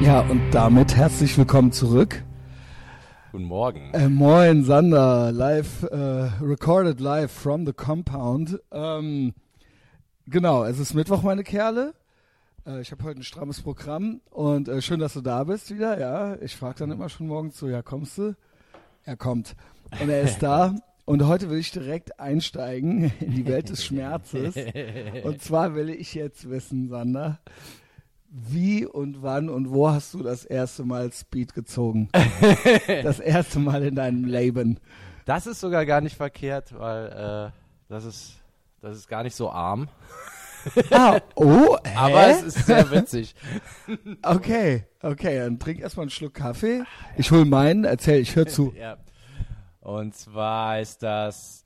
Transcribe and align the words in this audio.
Ja, 0.00 0.20
und 0.22 0.50
damit 0.52 0.96
herzlich 0.96 1.36
willkommen 1.36 1.72
zurück. 1.72 2.22
Guten 3.32 3.44
Morgen. 3.44 3.92
Äh, 3.92 4.08
moin, 4.08 4.64
Sander, 4.64 5.30
live, 5.30 5.82
äh, 5.82 5.96
recorded 6.40 7.00
live 7.00 7.30
from 7.30 7.66
the 7.66 7.74
compound. 7.74 8.58
Ähm, 8.72 9.34
genau, 10.26 10.64
es 10.64 10.78
ist 10.78 10.94
Mittwoch, 10.94 11.22
meine 11.22 11.44
Kerle. 11.44 11.92
Äh, 12.66 12.80
ich 12.80 12.92
habe 12.92 13.04
heute 13.04 13.20
ein 13.20 13.24
strammes 13.24 13.60
Programm 13.60 14.22
und 14.30 14.68
äh, 14.68 14.80
schön, 14.80 15.00
dass 15.00 15.12
du 15.12 15.20
da 15.20 15.44
bist 15.44 15.72
wieder. 15.72 16.00
Ja, 16.00 16.36
ich 16.40 16.56
frage 16.56 16.78
dann 16.78 16.92
immer 16.92 17.10
schon 17.10 17.26
morgens 17.26 17.58
so, 17.58 17.68
ja, 17.68 17.82
kommst 17.82 18.16
du? 18.16 18.34
Er 19.04 19.18
kommt. 19.18 19.54
Und 20.00 20.08
er 20.08 20.22
ist 20.22 20.38
da. 20.38 20.76
Und 21.04 21.26
heute 21.26 21.50
will 21.50 21.58
ich 21.58 21.72
direkt 21.72 22.18
einsteigen 22.18 23.12
in 23.20 23.34
die 23.34 23.46
Welt 23.46 23.68
des 23.68 23.84
Schmerzes. 23.84 24.54
Und 25.24 25.42
zwar 25.42 25.74
will 25.74 25.90
ich 25.90 26.14
jetzt 26.14 26.48
wissen, 26.48 26.88
Sander, 26.88 27.40
wie 28.30 28.86
und 28.86 29.22
wann 29.22 29.48
und 29.48 29.70
wo 29.70 29.90
hast 29.90 30.14
du 30.14 30.22
das 30.22 30.44
erste 30.44 30.84
Mal 30.84 31.12
Speed 31.12 31.54
gezogen? 31.54 32.08
das 32.86 33.20
erste 33.20 33.58
Mal 33.58 33.82
in 33.82 33.96
deinem 33.96 34.24
Leben. 34.24 34.78
Das 35.24 35.46
ist 35.46 35.60
sogar 35.60 35.84
gar 35.84 36.00
nicht 36.00 36.16
verkehrt, 36.16 36.78
weil 36.78 37.06
äh, 37.06 37.50
das 37.88 38.04
ist 38.04 38.36
das 38.80 38.96
ist 38.96 39.08
gar 39.08 39.22
nicht 39.22 39.36
so 39.36 39.50
arm. 39.50 39.88
Ah, 40.90 41.18
oh, 41.36 41.78
hä? 41.84 41.96
Aber 41.96 42.26
es 42.28 42.42
ist 42.42 42.66
sehr 42.66 42.90
witzig. 42.90 43.34
Okay, 44.22 44.84
okay, 45.00 45.38
dann 45.38 45.58
trink 45.58 45.80
erstmal 45.80 46.04
einen 46.04 46.10
Schluck 46.10 46.34
Kaffee. 46.34 46.82
Ich 47.16 47.30
hol 47.30 47.46
meinen, 47.46 47.84
erzähl, 47.84 48.20
ich 48.20 48.36
hör 48.36 48.46
zu. 48.46 48.74
ja. 48.76 48.98
Und 49.80 50.14
zwar 50.14 50.80
ist 50.80 51.02
das, 51.02 51.64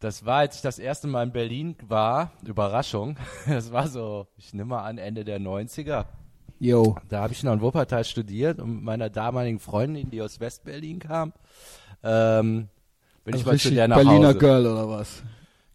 das 0.00 0.24
war, 0.24 0.38
als 0.38 0.56
ich 0.56 0.62
das 0.62 0.78
erste 0.78 1.06
Mal 1.06 1.24
in 1.24 1.32
Berlin 1.32 1.76
war, 1.86 2.32
Überraschung. 2.44 3.16
Das 3.46 3.72
war 3.72 3.86
so, 3.88 4.26
ich 4.36 4.52
nehme 4.54 4.70
mal 4.70 4.82
an, 4.84 4.98
Ende 4.98 5.24
der 5.24 5.40
90er. 5.40 6.06
Yo. 6.58 6.96
Da 7.08 7.22
habe 7.22 7.32
ich 7.32 7.42
noch 7.42 7.52
in 7.54 7.60
Wuppertal 7.62 8.04
studiert 8.04 8.58
und 8.58 8.74
mit 8.76 8.82
meiner 8.82 9.08
damaligen 9.10 9.58
Freundin, 9.60 10.10
die 10.10 10.20
aus 10.20 10.40
Westberlin 10.40 10.98
kam, 10.98 11.32
ähm, 12.02 12.68
bin 13.24 13.34
ich 13.34 13.40
Also 13.42 13.50
mal 13.50 13.58
zu 13.58 13.70
der 13.72 13.88
nach 13.88 13.96
Berliner 13.96 14.28
Hause. 14.28 14.38
Girl 14.38 14.66
oder 14.66 14.88
was? 14.88 15.22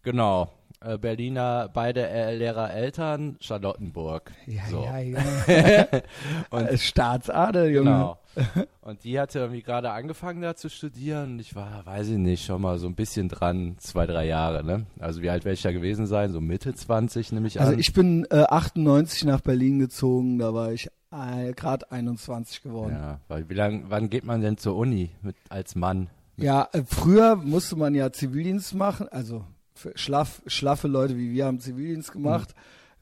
Genau. 0.02 0.52
Äh, 0.80 0.98
Berliner, 0.98 1.68
beide 1.72 2.06
äh, 2.08 2.36
Lehrer 2.36 2.72
Eltern, 2.72 3.36
Charlottenburg. 3.40 4.30
Ja, 4.46 4.62
so. 4.70 4.84
ja, 4.84 4.98
ja. 4.98 5.20
Und- 6.50 6.78
Staatsadel, 6.78 7.70
Junge. 7.70 7.90
Genau. 7.90 8.18
Und 8.82 9.04
die 9.04 9.18
hatte 9.18 9.38
irgendwie 9.40 9.62
gerade 9.62 9.90
angefangen 9.90 10.42
da 10.42 10.54
zu 10.54 10.68
studieren. 10.68 11.32
Und 11.32 11.38
ich 11.40 11.54
war, 11.54 11.84
weiß 11.86 12.08
ich 12.08 12.18
nicht, 12.18 12.44
schon 12.44 12.62
mal 12.62 12.78
so 12.78 12.86
ein 12.86 12.94
bisschen 12.94 13.28
dran, 13.28 13.76
zwei, 13.78 14.06
drei 14.06 14.26
Jahre, 14.26 14.62
ne? 14.64 14.86
Also 14.98 15.22
wie 15.22 15.30
alt 15.30 15.44
werde 15.44 15.54
ich 15.54 15.62
da 15.62 15.72
gewesen 15.72 16.06
sein? 16.06 16.30
So 16.32 16.40
Mitte 16.40 16.74
20, 16.74 17.32
nehme 17.32 17.46
ich 17.48 17.60
Also 17.60 17.72
an. 17.72 17.78
ich 17.78 17.92
bin 17.92 18.26
äh, 18.30 18.44
98 18.48 19.24
nach 19.24 19.40
Berlin 19.40 19.78
gezogen, 19.78 20.38
da 20.38 20.54
war 20.54 20.72
ich 20.72 20.88
äh, 21.10 21.52
gerade 21.52 21.90
21 21.90 22.62
geworden. 22.62 22.92
ja, 22.92 23.20
weil 23.28 23.48
wie 23.48 23.54
lang, 23.54 23.84
wann 23.88 24.10
geht 24.10 24.24
man 24.24 24.40
denn 24.40 24.56
zur 24.58 24.76
Uni 24.76 25.10
mit, 25.22 25.36
als 25.48 25.74
Mann? 25.74 26.08
Ja, 26.36 26.68
äh, 26.72 26.82
früher 26.86 27.36
musste 27.36 27.76
man 27.76 27.94
ja 27.94 28.12
Zivildienst 28.12 28.74
machen, 28.74 29.08
also 29.08 29.44
für 29.74 29.92
schlaff, 29.96 30.42
schlaffe 30.46 30.88
Leute 30.88 31.16
wie 31.16 31.32
wir 31.32 31.46
haben 31.46 31.60
Zivildienst 31.60 32.12
gemacht. 32.12 32.54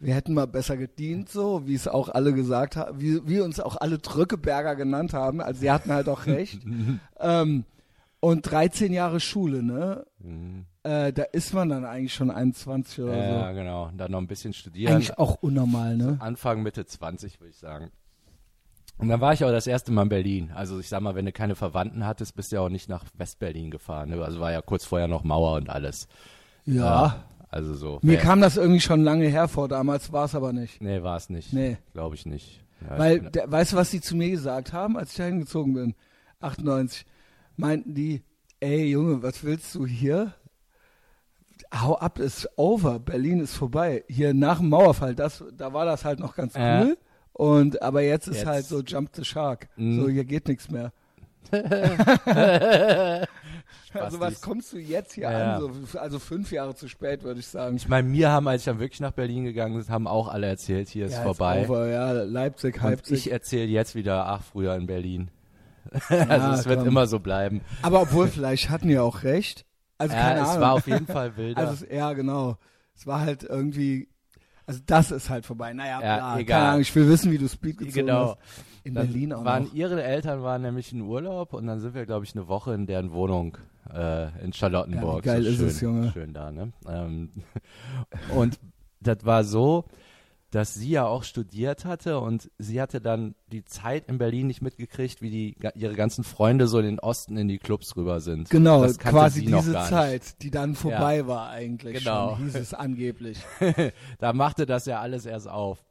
Wir 0.04 0.14
hätten 0.14 0.34
mal 0.34 0.46
besser 0.46 0.76
gedient, 0.76 1.30
so 1.30 1.66
wie 1.66 1.74
es 1.74 1.88
auch 1.88 2.08
alle 2.10 2.32
gesagt 2.34 2.76
haben, 2.76 3.00
wie, 3.00 3.26
wie 3.26 3.40
uns 3.40 3.58
auch 3.58 3.76
alle 3.76 3.98
Drückeberger 3.98 4.76
genannt 4.76 5.14
haben. 5.14 5.40
Also 5.40 5.60
sie 5.60 5.70
hatten 5.70 5.90
halt 5.92 6.08
auch 6.08 6.26
recht. 6.26 6.60
ähm, 7.20 7.64
und 8.20 8.42
13 8.50 8.92
Jahre 8.92 9.20
Schule, 9.20 9.62
ne? 9.62 10.04
Mhm. 10.18 10.66
Äh, 10.82 11.12
da 11.12 11.22
ist 11.22 11.54
man 11.54 11.70
dann 11.70 11.84
eigentlich 11.86 12.12
schon 12.14 12.30
21 12.30 13.02
oder 13.04 13.16
Ja, 13.16 13.48
so. 13.48 13.54
genau. 13.54 13.86
Und 13.88 13.96
dann 13.98 14.10
noch 14.12 14.18
ein 14.18 14.26
bisschen 14.26 14.52
studieren. 14.52 14.92
Eigentlich 14.94 15.18
auch 15.18 15.36
unnormal, 15.40 15.96
ne? 15.96 16.16
Anfang, 16.20 16.62
Mitte 16.62 16.84
20, 16.84 17.40
würde 17.40 17.50
ich 17.50 17.56
sagen. 17.58 17.90
Und 18.98 19.08
dann 19.08 19.20
war 19.20 19.32
ich 19.32 19.42
auch 19.44 19.50
das 19.50 19.66
erste 19.66 19.90
Mal 19.90 20.02
in 20.02 20.08
Berlin. 20.10 20.52
Also 20.54 20.78
ich 20.78 20.88
sag 20.88 21.00
mal, 21.00 21.14
wenn 21.14 21.24
du 21.26 21.32
keine 21.32 21.54
Verwandten 21.54 22.06
hattest, 22.06 22.36
bist 22.36 22.52
du 22.52 22.56
ja 22.56 22.62
auch 22.62 22.68
nicht 22.68 22.88
nach 22.88 23.04
Westberlin 23.16 23.70
gefahren. 23.70 24.10
Ne? 24.10 24.22
Also 24.22 24.38
war 24.40 24.52
ja 24.52 24.60
kurz 24.62 24.84
vorher 24.84 25.08
noch 25.08 25.24
Mauer 25.24 25.56
und 25.56 25.68
alles. 25.70 26.06
Ja. 26.66 27.24
Also 27.54 27.74
so. 27.74 28.00
Mir 28.02 28.16
kam 28.18 28.40
das 28.40 28.56
irgendwie 28.56 28.80
schon 28.80 29.04
lange 29.04 29.28
hervor, 29.28 29.68
damals 29.68 30.10
war 30.12 30.24
es 30.24 30.34
aber 30.34 30.52
nicht. 30.52 30.80
Nee, 30.80 31.04
war 31.04 31.16
es 31.16 31.30
nicht. 31.30 31.52
Nee. 31.52 31.76
Glaube 31.92 32.16
ich 32.16 32.26
nicht. 32.26 32.64
Ja, 32.80 32.98
Weil, 32.98 33.16
ich 33.24 33.30
der, 33.30 33.50
weißt 33.52 33.72
du, 33.72 33.76
was 33.76 33.90
die 33.90 34.00
zu 34.00 34.16
mir 34.16 34.28
gesagt 34.28 34.72
haben, 34.72 34.96
als 34.98 35.12
ich 35.12 35.18
da 35.18 35.24
hingezogen 35.26 35.72
bin? 35.74 35.94
98. 36.40 37.06
Meinten 37.56 37.94
die, 37.94 38.24
ey 38.58 38.86
Junge, 38.86 39.22
was 39.22 39.44
willst 39.44 39.72
du 39.76 39.86
hier? 39.86 40.34
Hau 41.72 41.94
ab, 41.96 42.18
ist 42.18 42.48
over. 42.56 42.98
Berlin 42.98 43.38
ist 43.38 43.54
vorbei. 43.54 44.02
Hier 44.08 44.34
nach 44.34 44.58
dem 44.58 44.70
Mauerfall, 44.70 45.14
das, 45.14 45.44
da 45.56 45.72
war 45.72 45.86
das 45.86 46.04
halt 46.04 46.18
noch 46.18 46.34
ganz 46.34 46.54
Ja. 46.54 46.82
cool. 46.82 46.98
Und, 47.34 47.82
aber 47.82 48.02
jetzt 48.02 48.26
ist 48.26 48.38
Jetzt- 48.38 48.46
halt 48.46 48.64
so 48.66 48.80
Jump 48.80 49.10
the 49.14 49.24
Shark. 49.24 49.68
Mhm. 49.76 50.00
So, 50.00 50.08
hier 50.08 50.24
geht 50.24 50.48
nichts 50.48 50.68
mehr. 50.72 50.92
Also 53.92 54.18
was 54.20 54.40
kommst 54.40 54.72
du 54.72 54.78
jetzt 54.78 55.12
hier 55.14 55.30
Ja. 55.30 55.56
an? 55.56 55.60
So, 55.92 55.98
also 55.98 56.18
fünf 56.18 56.50
Jahre 56.50 56.74
zu 56.74 56.88
spät, 56.88 57.22
würde 57.22 57.40
ich 57.40 57.46
sagen. 57.46 57.76
Ich 57.76 57.88
meine, 57.88 58.08
mir 58.08 58.30
haben, 58.30 58.48
als 58.48 58.62
ich 58.62 58.66
dann 58.66 58.80
wirklich 58.80 59.00
nach 59.00 59.12
Berlin 59.12 59.44
gegangen 59.44 59.76
bin, 59.78 59.88
haben 59.88 60.06
auch 60.08 60.28
alle 60.28 60.46
erzählt, 60.48 60.88
hier 60.88 61.06
ist 61.06 61.12
Ja, 61.12 61.22
vorbei. 61.22 61.64
over, 61.68 61.88
ja, 61.88 62.10
Leipzig, 62.12 62.80
Leipzig. 62.82 63.26
ich 63.26 63.32
erzähle 63.32 63.66
jetzt 63.66 63.94
wieder, 63.94 64.26
ach, 64.26 64.42
früher 64.42 64.74
in 64.74 64.86
Berlin. 64.86 65.28
Ja, 66.10 66.26
also 66.28 66.48
es 66.60 66.66
wird 66.66 66.78
komm. 66.80 66.88
immer 66.88 67.06
so 67.06 67.20
bleiben. 67.20 67.60
Aber 67.82 68.00
obwohl, 68.02 68.26
vielleicht 68.28 68.70
hatten 68.70 68.88
die 68.88 68.98
auch 68.98 69.22
recht. 69.22 69.64
Also 69.98 70.14
keine 70.14 70.38
ja, 70.40 70.42
es 70.44 70.48
Ahnung. 70.50 70.60
war 70.62 70.72
auf 70.72 70.86
jeden 70.88 71.06
Fall 71.06 71.36
wilder. 71.36 71.68
Also 71.68 71.84
ja, 71.86 72.12
genau. 72.14 72.56
Es 72.96 73.06
war 73.06 73.20
halt 73.20 73.44
irgendwie, 73.44 74.08
also 74.66 74.80
das 74.86 75.10
ist 75.12 75.30
halt 75.30 75.46
vorbei. 75.46 75.72
Naja, 75.72 76.00
Ja, 76.00 76.16
klar, 76.16 76.38
egal. 76.40 76.56
keine 76.58 76.68
Ahnung, 76.70 76.80
ich 76.80 76.94
will 76.96 77.08
wissen, 77.08 77.30
wie 77.30 77.38
du 77.38 77.48
Speed 77.48 77.78
gezogen 77.78 78.06
Genau. 78.06 78.30
hast. 78.30 78.38
In 78.84 78.94
Dann 78.94 79.06
Berlin 79.06 79.32
auch 79.32 79.44
waren 79.44 79.64
noch. 79.64 79.74
ihre 79.74 80.02
Eltern 80.02 80.42
waren 80.42 80.60
nämlich 80.62 80.92
in 80.92 81.00
Urlaub 81.00 81.54
und 81.54 81.66
dann 81.66 81.80
sind 81.80 81.94
wir, 81.94 82.04
glaube 82.04 82.24
ich, 82.26 82.34
eine 82.36 82.48
Woche 82.48 82.74
in 82.74 82.86
deren 82.86 83.12
Wohnung 83.12 83.56
äh, 83.92 84.28
in 84.44 84.52
Charlottenburg. 84.52 85.24
Ja, 85.24 85.34
geil 85.34 85.42
so 85.44 85.48
ist 85.48 85.56
schön, 85.56 85.66
es, 85.68 85.80
Junge. 85.80 86.12
Schön 86.12 86.34
da, 86.34 86.52
ne? 86.52 86.72
Ähm, 86.86 87.30
und 88.36 88.60
das 89.00 89.24
war 89.24 89.42
so, 89.44 89.84
dass 90.50 90.74
sie 90.74 90.90
ja 90.90 91.06
auch 91.06 91.24
studiert 91.24 91.84
hatte 91.86 92.20
und 92.20 92.50
sie 92.58 92.80
hatte 92.80 93.00
dann 93.00 93.34
die 93.50 93.64
Zeit 93.64 94.06
in 94.08 94.18
Berlin 94.18 94.46
nicht 94.46 94.60
mitgekriegt, 94.62 95.20
wie 95.22 95.30
die 95.30 95.56
ihre 95.74 95.94
ganzen 95.94 96.22
Freunde 96.22 96.68
so 96.68 96.78
in 96.78 96.84
den 96.84 97.00
Osten 97.00 97.36
in 97.38 97.48
die 97.48 97.58
Clubs 97.58 97.96
rüber 97.96 98.20
sind. 98.20 98.50
Genau, 98.50 98.86
quasi 98.98 99.46
diese. 99.46 99.72
Zeit, 99.72 100.42
die 100.42 100.50
dann 100.50 100.74
vorbei 100.74 101.26
war 101.26 101.48
eigentlich 101.48 101.98
Genau. 102.04 102.36
schon, 102.36 102.44
hieß 102.44 102.54
es 102.56 102.74
angeblich. 102.74 103.38
da 104.18 104.32
machte 104.34 104.66
das 104.66 104.86
ja 104.86 105.00
alles 105.00 105.26
erst 105.26 105.48
auf. 105.48 105.82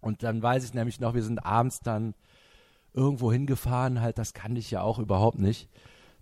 Und 0.00 0.22
dann 0.22 0.42
weiß 0.42 0.64
ich 0.64 0.74
nämlich 0.74 1.00
noch, 1.00 1.14
wir 1.14 1.22
sind 1.22 1.44
abends 1.44 1.80
dann 1.80 2.14
irgendwo 2.92 3.32
hingefahren, 3.32 4.00
halt, 4.00 4.18
das 4.18 4.34
kannte 4.34 4.58
ich 4.58 4.70
ja 4.70 4.82
auch 4.82 4.98
überhaupt 4.98 5.38
nicht. 5.38 5.68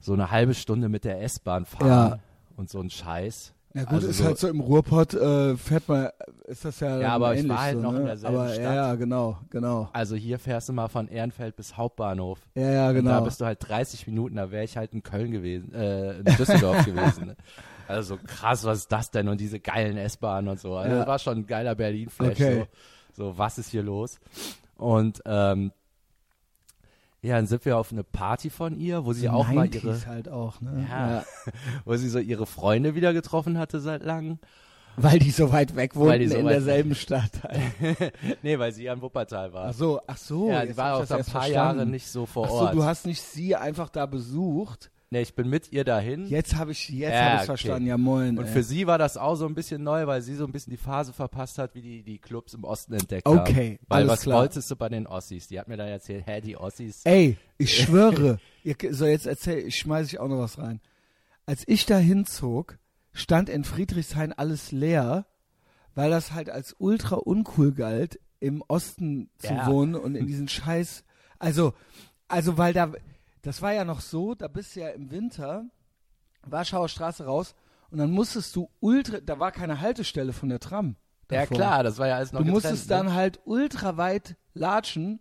So 0.00 0.12
eine 0.12 0.30
halbe 0.30 0.54
Stunde 0.54 0.88
mit 0.88 1.04
der 1.04 1.22
S-Bahn 1.22 1.64
fahren 1.64 1.88
Ja. 1.88 2.18
und 2.56 2.68
so 2.70 2.80
ein 2.80 2.90
Scheiß. 2.90 3.54
Ja 3.74 3.84
gut, 3.84 3.94
Also 3.94 4.08
ist 4.08 4.18
so- 4.18 4.24
halt 4.24 4.38
so 4.38 4.48
im 4.48 4.60
Ruhrpott, 4.60 5.14
äh, 5.14 5.56
fährt 5.56 5.88
man, 5.88 6.08
ist 6.46 6.64
das 6.64 6.80
ja 6.80 6.98
Ja, 7.00 7.08
aber 7.14 7.34
ich 7.34 7.40
ähnlich 7.40 7.52
war 7.56 7.62
halt 7.62 7.76
so, 7.76 7.82
noch 7.82 7.92
ne? 7.92 8.00
in 8.00 8.06
derselben 8.06 8.36
aber, 8.36 8.48
Stadt. 8.48 8.62
Ja, 8.62 8.74
ja, 8.74 8.94
genau, 8.94 9.38
genau. 9.50 9.88
Also 9.92 10.16
hier 10.16 10.38
fährst 10.38 10.68
du 10.68 10.72
mal 10.72 10.88
von 10.88 11.08
Ehrenfeld 11.08 11.54
bis 11.56 11.76
Hauptbahnhof. 11.76 12.38
Ja, 12.54 12.62
ja, 12.70 12.88
Und 12.88 12.94
da 12.96 13.00
genau. 13.00 13.24
bist 13.24 13.40
du 13.40 13.44
halt 13.44 13.58
30 13.66 14.06
Minuten, 14.06 14.36
da 14.36 14.50
wäre 14.50 14.64
ich 14.64 14.76
halt 14.76 14.94
in 14.94 15.02
Köln 15.02 15.30
gewesen, 15.30 15.72
äh, 15.74 16.18
in 16.18 16.24
Düsseldorf 16.24 16.84
gewesen. 16.86 17.26
Ne? 17.28 17.36
Also 17.86 18.16
so 18.16 18.20
krass, 18.26 18.64
was 18.64 18.78
ist 18.78 18.92
das 18.92 19.10
denn? 19.10 19.28
Und 19.28 19.40
diese 19.40 19.60
geilen 19.60 19.96
S-Bahnen 19.98 20.48
und 20.48 20.60
so. 20.60 20.74
Also 20.76 20.90
Ja. 20.92 20.98
das 21.00 21.06
war 21.06 21.18
schon 21.18 21.38
ein 21.38 21.46
geiler 21.46 21.74
Berlin-Flash. 21.74 22.32
Okay. 22.40 22.60
So, 22.60 22.66
so, 23.18 23.36
was 23.36 23.58
ist 23.58 23.70
hier 23.70 23.82
los? 23.82 24.18
Und 24.76 25.20
ähm, 25.26 25.72
ja, 27.20 27.34
dann 27.34 27.48
sind 27.48 27.64
wir 27.64 27.76
auf 27.76 27.90
eine 27.90 28.04
Party 28.04 28.48
von 28.48 28.78
ihr, 28.78 29.04
wo 29.04 29.12
sie 29.12 29.22
Die 29.22 29.28
auch 29.28 29.48
mal 29.48 29.66
90s 29.66 29.84
ihre, 29.84 30.06
halt 30.06 30.28
auch, 30.28 30.60
ne? 30.60 30.86
Ja. 30.88 31.24
wo 31.84 31.96
sie 31.96 32.08
so 32.08 32.20
ihre 32.20 32.46
Freunde 32.46 32.94
wieder 32.94 33.12
getroffen 33.12 33.58
hatte 33.58 33.80
seit 33.80 34.04
langem. 34.04 34.38
Weil 34.96 35.18
die 35.18 35.30
so 35.30 35.52
weit 35.52 35.76
weg 35.76 35.94
Weil 35.94 36.02
wohnten 36.02 36.20
die 36.20 36.28
so 36.28 36.38
in 36.38 36.46
derselben 36.46 36.94
Stadt. 36.94 37.30
Halt. 37.42 38.12
nee, 38.42 38.58
weil 38.58 38.72
sie 38.72 38.84
ja 38.84 38.92
in 38.92 39.02
Wuppertal 39.02 39.52
war. 39.52 39.68
Ach 39.68 39.74
so, 39.74 40.00
ach 40.06 40.16
so. 40.16 40.48
ja, 40.48 40.64
die 40.64 40.76
war 40.76 40.96
auch 40.96 41.00
ein 41.02 41.06
paar 41.08 41.24
verstanden. 41.24 41.52
Jahre 41.52 41.86
nicht 41.86 42.08
so 42.08 42.26
vor 42.26 42.46
Ach 42.46 42.50
so, 42.50 42.56
Ort. 42.56 42.74
du 42.74 42.84
hast 42.84 43.06
nicht 43.06 43.20
sie 43.20 43.54
einfach 43.56 43.90
da 43.90 44.06
besucht. 44.06 44.90
Nee, 45.10 45.22
ich 45.22 45.34
bin 45.34 45.48
mit 45.48 45.72
ihr 45.72 45.84
dahin. 45.84 46.26
Jetzt 46.26 46.56
habe 46.56 46.72
ich, 46.72 46.88
jetzt 46.88 47.12
Ja, 47.12 47.20
habe 47.20 47.34
ich 47.34 47.38
okay. 47.40 47.46
verstanden. 47.46 47.86
Ja, 47.88 47.96
moin. 47.98 48.38
Und 48.38 48.46
ey. 48.46 48.52
für 48.52 48.62
sie 48.62 48.86
war 48.86 48.98
das 48.98 49.16
auch 49.16 49.34
so 49.36 49.46
ein 49.46 49.54
bisschen 49.54 49.82
neu, 49.82 50.06
weil 50.06 50.22
sie 50.22 50.34
so 50.34 50.44
ein 50.44 50.52
bisschen 50.52 50.70
die 50.70 50.76
Phase 50.76 51.12
verpasst 51.12 51.58
hat, 51.58 51.74
wie 51.74 51.82
die 51.82 52.02
die 52.02 52.18
Clubs 52.18 52.54
im 52.54 52.64
Osten 52.64 52.94
entdeckt 52.94 53.26
haben. 53.26 53.38
Okay, 53.40 53.78
Weil 53.88 53.98
alles 54.00 54.12
was 54.12 54.20
klar. 54.22 54.40
wolltest 54.40 54.70
du 54.70 54.76
bei 54.76 54.88
den 54.88 55.06
Ossis? 55.06 55.48
Die 55.48 55.58
hat 55.58 55.68
mir 55.68 55.76
dann 55.76 55.88
erzählt, 55.88 56.24
hä, 56.26 56.40
die 56.40 56.56
Ossis. 56.56 57.02
Ey, 57.04 57.36
ich 57.58 57.76
schwöre. 57.76 58.38
ihr, 58.64 58.76
so, 58.90 59.06
jetzt 59.06 59.26
erzähl, 59.26 59.66
ich 59.66 59.76
schmeiße 59.76 60.10
ich 60.10 60.20
auch 60.20 60.28
noch 60.28 60.38
was 60.38 60.58
rein. 60.58 60.80
Als 61.46 61.62
ich 61.66 61.86
da 61.86 61.96
hinzog, 61.98 62.78
stand 63.12 63.48
in 63.48 63.64
Friedrichshain 63.64 64.32
alles 64.32 64.70
leer, 64.72 65.26
weil 65.94 66.10
das 66.10 66.32
halt 66.32 66.50
als 66.50 66.76
ultra 66.78 67.16
uncool 67.16 67.72
galt, 67.72 68.20
im 68.40 68.62
Osten 68.68 69.30
zu 69.38 69.52
Ja. 69.54 69.66
wohnen 69.66 69.94
und 69.96 70.14
in 70.14 70.26
diesen 70.26 70.46
Scheiß. 70.48 71.02
Also, 71.40 71.72
also, 72.28 72.58
weil 72.58 72.72
da, 72.74 72.92
das 73.48 73.62
war 73.62 73.72
ja 73.72 73.86
noch 73.86 74.02
so, 74.02 74.34
da 74.34 74.46
bist 74.46 74.76
du 74.76 74.80
ja 74.80 74.90
im 74.90 75.10
Winter, 75.10 75.64
Warschauer 76.42 76.90
Straße 76.90 77.24
raus, 77.24 77.54
und 77.90 77.96
dann 77.96 78.10
musstest 78.10 78.54
du 78.54 78.68
ultra, 78.80 79.20
da 79.20 79.38
war 79.38 79.52
keine 79.52 79.80
Haltestelle 79.80 80.34
von 80.34 80.50
der 80.50 80.60
Tram. 80.60 80.96
Ja 81.30 81.40
davor. 81.40 81.56
klar, 81.56 81.82
das 81.82 81.96
war 81.96 82.08
ja 82.08 82.16
alles 82.16 82.32
noch 82.32 82.40
Du 82.40 82.44
getrennt, 82.44 82.64
musstest 82.64 82.90
ne? 82.90 82.96
dann 82.96 83.14
halt 83.14 83.40
ultra 83.46 83.96
weit 83.96 84.36
latschen, 84.52 85.20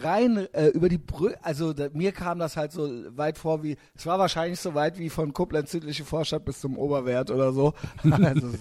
rein 0.00 0.46
äh, 0.52 0.68
über 0.68 0.88
die 0.88 0.98
Brücke, 0.98 1.36
also 1.42 1.72
da, 1.72 1.88
mir 1.92 2.12
kam 2.12 2.38
das 2.38 2.56
halt 2.56 2.70
so 2.70 2.88
weit 3.16 3.38
vor 3.38 3.64
wie, 3.64 3.76
es 3.96 4.06
war 4.06 4.20
wahrscheinlich 4.20 4.60
so 4.60 4.74
weit 4.74 4.96
wie 4.96 5.10
von 5.10 5.32
Koblenz 5.32 5.72
südliche 5.72 6.04
Vorstadt 6.04 6.44
bis 6.44 6.60
zum 6.60 6.78
Oberwert 6.78 7.28
oder 7.32 7.52
so. 7.52 7.74
also 8.22 8.54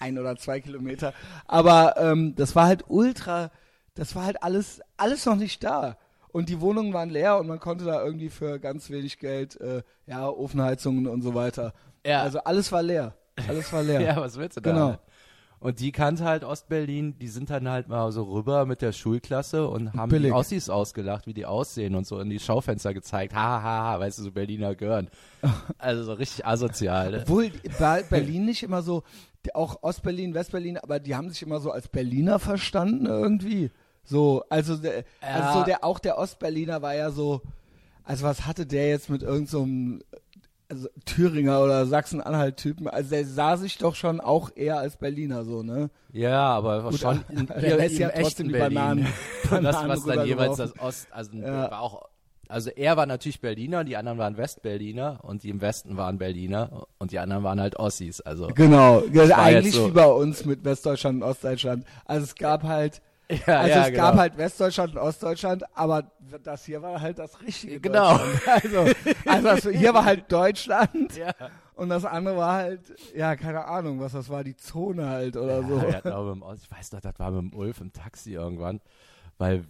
ein 0.00 0.18
oder 0.18 0.34
zwei 0.36 0.60
Kilometer. 0.60 1.14
Aber 1.46 1.94
ähm, 1.96 2.34
das 2.34 2.56
war 2.56 2.66
halt 2.66 2.86
ultra, 2.88 3.52
das 3.94 4.16
war 4.16 4.24
halt 4.24 4.42
alles, 4.42 4.80
alles 4.96 5.26
noch 5.26 5.36
nicht 5.36 5.62
da. 5.62 5.96
Und 6.32 6.48
die 6.48 6.60
Wohnungen 6.60 6.92
waren 6.92 7.10
leer 7.10 7.38
und 7.38 7.46
man 7.46 7.60
konnte 7.60 7.84
da 7.84 8.04
irgendwie 8.04 8.30
für 8.30 8.58
ganz 8.58 8.90
wenig 8.90 9.18
Geld, 9.18 9.60
äh, 9.60 9.82
ja, 10.06 10.28
Ofenheizungen 10.28 11.06
und 11.06 11.22
so 11.22 11.34
weiter. 11.34 11.72
Ja. 12.06 12.22
Also 12.22 12.38
alles 12.40 12.70
war 12.72 12.82
leer. 12.82 13.14
Alles 13.48 13.72
war 13.72 13.82
leer. 13.82 14.00
Ja, 14.00 14.16
was 14.16 14.38
willst 14.38 14.56
du 14.56 14.60
da? 14.60 14.72
Genau. 14.72 14.86
halt? 14.88 15.00
Und 15.60 15.80
die 15.80 15.92
kannte 15.92 16.24
halt 16.24 16.42
Ostberlin, 16.42 17.18
die 17.18 17.28
sind 17.28 17.50
dann 17.50 17.68
halt 17.68 17.86
mal 17.88 18.10
so 18.12 18.22
rüber 18.22 18.64
mit 18.64 18.80
der 18.80 18.92
Schulklasse 18.92 19.68
und 19.68 19.92
haben 19.92 20.08
Billig. 20.08 20.30
die 20.30 20.32
Ossis 20.32 20.70
ausgelacht, 20.70 21.26
wie 21.26 21.34
die 21.34 21.44
aussehen 21.44 21.94
und 21.94 22.06
so 22.06 22.18
in 22.18 22.30
die 22.30 22.38
Schaufenster 22.38 22.94
gezeigt. 22.94 23.34
Ha, 23.34 23.62
ha, 23.62 23.82
ha, 23.84 24.00
weißt 24.00 24.18
du, 24.18 24.22
so 24.22 24.32
Berliner 24.32 24.74
gehören. 24.74 25.10
Also 25.78 26.04
so 26.04 26.12
richtig 26.14 26.46
asozial. 26.46 27.10
Ne? 27.10 27.20
Obwohl 27.22 27.50
Berlin 28.10 28.44
nicht 28.44 28.62
immer 28.62 28.82
so, 28.82 29.02
auch 29.54 29.82
Ostberlin, 29.82 30.34
Westberlin, 30.34 30.78
aber 30.78 30.98
die 30.98 31.14
haben 31.14 31.30
sich 31.30 31.42
immer 31.42 31.60
so 31.60 31.70
als 31.70 31.88
Berliner 31.88 32.38
verstanden 32.38 33.06
irgendwie. 33.06 33.70
So, 34.10 34.42
also, 34.50 34.76
der, 34.76 35.04
also 35.20 35.38
Ja. 35.44 35.52
so 35.54 35.64
der, 35.64 35.84
auch 35.84 36.00
der 36.00 36.18
Ostberliner 36.18 36.82
war 36.82 36.94
ja 36.96 37.10
so, 37.12 37.42
also 38.04 38.24
was 38.24 38.44
hatte 38.46 38.66
der 38.66 38.88
jetzt 38.88 39.08
mit 39.08 39.22
irgendeinem 39.22 40.00
so 40.00 40.24
also 40.68 40.88
Thüringer 41.04 41.62
oder 41.62 41.86
Sachsen-Anhalt-Typen? 41.86 42.88
Also 42.88 43.10
der 43.10 43.24
sah 43.24 43.56
sich 43.56 43.78
doch 43.78 43.94
schon 43.94 44.20
auch 44.20 44.50
eher 44.56 44.78
als 44.78 44.96
Berliner 44.96 45.44
so, 45.44 45.62
ne? 45.62 45.90
Ja, 46.12 46.40
aber 46.50 46.82
Gut, 46.90 46.98
schon 46.98 47.24
in, 47.28 47.46
der 47.46 47.78
im 47.86 47.98
ja 47.98 48.08
trotzdem 48.10 48.48
die 48.48 48.52
Berlin. 48.52 48.74
Bananen- 48.74 49.06
Und 49.50 49.62
das, 49.64 49.76
Bananen 49.76 49.88
was 49.88 50.04
dann 50.04 50.26
jeweils 50.26 50.56
das. 50.56 50.78
Ost, 50.80 51.08
also 51.12 51.36
Ja. 51.36 51.70
war 51.70 51.80
auch, 51.80 52.08
also 52.48 52.70
er 52.70 52.96
war 52.96 53.06
natürlich 53.06 53.40
Berliner, 53.40 53.84
die 53.84 53.96
anderen 53.96 54.18
waren 54.18 54.36
Westberliner 54.36 55.20
und 55.22 55.44
die 55.44 55.50
im 55.50 55.60
Westen 55.60 55.96
waren 55.96 56.18
Berliner 56.18 56.86
und 56.98 57.12
die 57.12 57.20
anderen 57.20 57.44
waren 57.44 57.60
halt 57.60 57.76
Ossis. 57.76 58.20
Also 58.20 58.48
Genau, 58.48 59.02
eigentlich 59.36 59.74
so. 59.74 59.86
wie 59.88 59.92
bei 59.92 60.06
uns 60.06 60.44
mit 60.44 60.64
Westdeutschland 60.64 61.22
und 61.22 61.28
Ostdeutschland. 61.28 61.84
Also 62.04 62.24
es 62.24 62.34
gab 62.34 62.64
halt, 62.64 63.02
ja, 63.46 63.60
also 63.60 63.70
ja, 63.70 63.82
es 63.82 63.90
genau. 63.90 64.02
gab 64.02 64.16
halt 64.16 64.36
Westdeutschland 64.36 64.94
und 64.94 64.98
Ostdeutschland, 64.98 65.64
aber 65.76 66.10
das 66.42 66.64
hier 66.64 66.82
war 66.82 67.00
halt 67.00 67.18
das 67.18 67.40
richtige 67.40 67.80
Genau. 67.80 68.18
Deutschland. 68.18 68.40
Also, 68.64 68.94
also 69.26 69.68
das, 69.68 69.78
hier 69.78 69.94
war 69.94 70.04
halt 70.04 70.30
Deutschland 70.30 71.16
ja. 71.16 71.32
und 71.74 71.88
das 71.88 72.04
andere 72.04 72.36
war 72.36 72.54
halt, 72.54 72.80
ja, 73.14 73.36
keine 73.36 73.64
Ahnung, 73.64 74.00
was 74.00 74.12
das 74.12 74.28
war, 74.28 74.44
die 74.44 74.56
Zone 74.56 75.08
halt 75.08 75.36
oder 75.36 75.62
so. 75.62 75.78
Ja, 75.78 76.18
Ost, 76.18 76.64
ich 76.64 76.70
weiß 76.70 76.92
noch, 76.92 77.00
das 77.00 77.18
war 77.18 77.30
mit 77.30 77.52
dem 77.52 77.58
Ulf 77.58 77.80
im 77.80 77.92
Taxi 77.92 78.32
irgendwann, 78.34 78.80
weil 79.38 79.64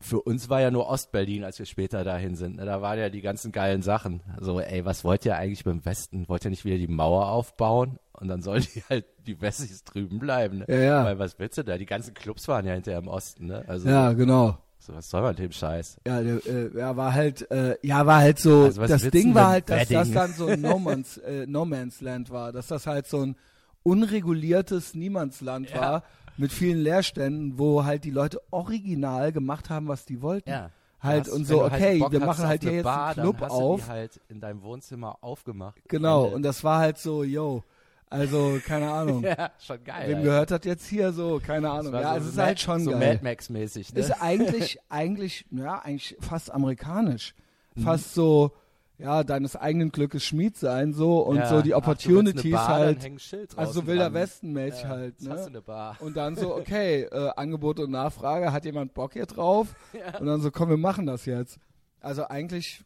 für 0.00 0.20
uns 0.20 0.48
war 0.48 0.60
ja 0.60 0.70
nur 0.70 0.88
Ostberlin, 0.88 1.42
als 1.44 1.58
wir 1.58 1.66
später 1.66 2.04
dahin 2.04 2.36
sind. 2.36 2.56
Ne? 2.56 2.64
Da 2.64 2.80
waren 2.80 2.98
ja 2.98 3.08
die 3.08 3.20
ganzen 3.20 3.50
geilen 3.50 3.82
Sachen. 3.82 4.20
Also, 4.36 4.60
ey, 4.60 4.84
was 4.84 5.02
wollt 5.04 5.24
ihr 5.26 5.36
eigentlich 5.36 5.64
beim 5.64 5.84
Westen? 5.84 6.28
Wollt 6.28 6.44
ihr 6.44 6.50
nicht 6.50 6.64
wieder 6.64 6.78
die 6.78 6.86
Mauer 6.86 7.28
aufbauen? 7.28 7.98
Und 8.12 8.28
dann 8.28 8.40
sollen 8.42 8.64
die 8.74 8.82
halt, 8.88 9.06
die 9.26 9.40
Wessis 9.40 9.82
drüben 9.84 10.18
bleiben. 10.18 10.58
Ne? 10.58 10.66
Ja, 10.68 10.76
ja. 10.78 11.04
Weil 11.04 11.18
was 11.18 11.38
willst 11.38 11.58
du 11.58 11.64
da? 11.64 11.76
Die 11.78 11.86
ganzen 11.86 12.14
Clubs 12.14 12.46
waren 12.48 12.64
ja 12.64 12.74
hinterher 12.74 13.00
im 13.00 13.08
Osten, 13.08 13.46
ne? 13.46 13.64
Also, 13.66 13.88
Ja, 13.88 14.12
genau. 14.12 14.58
so, 14.78 14.94
was 14.94 15.10
soll 15.10 15.20
man 15.22 15.30
mit 15.30 15.38
dem 15.40 15.52
Scheiß? 15.52 15.98
Ja, 16.06 16.20
der, 16.22 16.46
äh, 16.46 16.78
ja, 16.78 16.96
war 16.96 17.12
halt, 17.14 17.50
äh, 17.50 17.76
ja, 17.82 18.06
war 18.06 18.18
halt 18.18 18.38
so, 18.38 18.64
Also 18.64 18.86
das 18.86 19.02
Ding 19.10 19.34
war 19.34 19.48
halt, 19.48 19.68
dass 19.68 19.80
Wedding? 19.90 19.96
das 19.98 20.10
dann 20.12 20.32
so 20.32 20.46
ein 20.46 20.60
No 20.60 20.78
Man's, 20.78 21.18
äh, 21.18 21.44
no 21.46 21.64
Man's 21.64 22.00
Land 22.00 22.30
war, 22.30 22.52
dass 22.52 22.68
das 22.68 22.86
halt 22.86 23.06
so 23.08 23.20
ein 23.22 23.36
unreguliertes 23.82 24.94
Niemandsland 24.94 25.70
Ja. 25.74 25.80
war, 25.80 26.02
mit 26.38 26.52
vielen 26.52 26.78
Leerständen, 26.78 27.58
wo 27.58 27.84
halt 27.84 28.04
die 28.04 28.10
Leute 28.10 28.40
original 28.50 29.32
gemacht 29.32 29.68
haben, 29.70 29.88
was 29.88 30.04
die 30.04 30.22
wollten. 30.22 30.50
Ja. 30.50 30.70
Halt 31.00 31.26
Hast- 31.26 31.32
und 31.32 31.44
so, 31.46 31.62
halt 31.62 31.74
okay, 31.74 31.98
Bock 31.98 32.12
wir 32.12 32.20
machen 32.20 32.46
halt 32.46 32.62
hier 32.62 32.72
jetzt 32.72 32.84
Bar, 32.84 33.08
einen 33.16 33.22
Club 33.22 33.42
auf. 33.42 33.88
Halt 33.88 34.20
in 34.28 34.40
deinem 34.40 34.62
Wohnzimmer 34.62 35.18
aufgemacht. 35.20 35.80
Genau, 35.88 36.24
und 36.24 36.42
das 36.42 36.64
war 36.64 36.80
halt 36.80 36.98
so, 36.98 37.22
yo, 37.22 37.62
also, 38.10 38.58
keine 38.64 38.90
Ahnung. 38.90 39.22
ja, 39.24 39.50
schon 39.58 39.84
geil. 39.84 40.08
Wem 40.08 40.22
gehört 40.22 40.50
das 40.50 40.60
jetzt 40.64 40.86
hier 40.86 41.12
so? 41.12 41.40
Keine 41.44 41.70
Ahnung. 41.70 41.92
Ja, 41.92 42.14
so 42.14 42.20
es 42.20 42.26
ist 42.28 42.36
Mad- 42.36 42.46
halt 42.46 42.60
schon 42.60 42.80
so 42.84 42.90
geil. 42.92 43.14
Mad 43.14 43.20
Max 43.22 43.50
mäßig, 43.50 43.92
ne? 43.92 44.00
Ist 44.00 44.10
eigentlich, 44.22 44.78
eigentlich, 44.88 45.44
ja, 45.50 45.78
eigentlich 45.80 46.16
fast 46.20 46.50
amerikanisch. 46.50 47.34
Mhm. 47.74 47.82
Fast 47.82 48.14
so, 48.14 48.52
ja, 48.98 49.22
deines 49.22 49.54
eigenen 49.56 49.90
Glückes 49.92 50.24
Schmied 50.24 50.56
sein, 50.56 50.92
so, 50.92 51.20
und 51.20 51.36
Ja. 51.36 51.46
so 51.46 51.62
die 51.62 51.72
Ach, 51.74 51.78
Opportunities 51.78 52.52
Bar, 52.52 52.68
dann 52.80 53.00
halt. 53.00 53.56
Also 53.56 53.86
Wilder 53.86 54.04
dran. 54.04 54.14
Westen 54.14 54.52
mäßig 54.52 54.82
Ja, 54.82 54.88
halt, 54.88 55.22
ne? 55.22 55.62
Und 56.00 56.16
dann 56.16 56.34
so, 56.36 56.54
okay, 56.56 57.02
äh, 57.04 57.30
Angebot 57.36 57.78
und 57.78 57.90
Nachfrage, 57.92 58.52
hat 58.52 58.64
jemand 58.64 58.94
Bock 58.94 59.12
hier 59.12 59.26
drauf? 59.26 59.68
Und 60.20 60.26
dann 60.26 60.40
so, 60.40 60.50
komm, 60.50 60.68
wir 60.70 60.76
machen 60.76 61.06
das 61.06 61.26
jetzt. 61.26 61.58
Also 62.00 62.24
eigentlich 62.26 62.84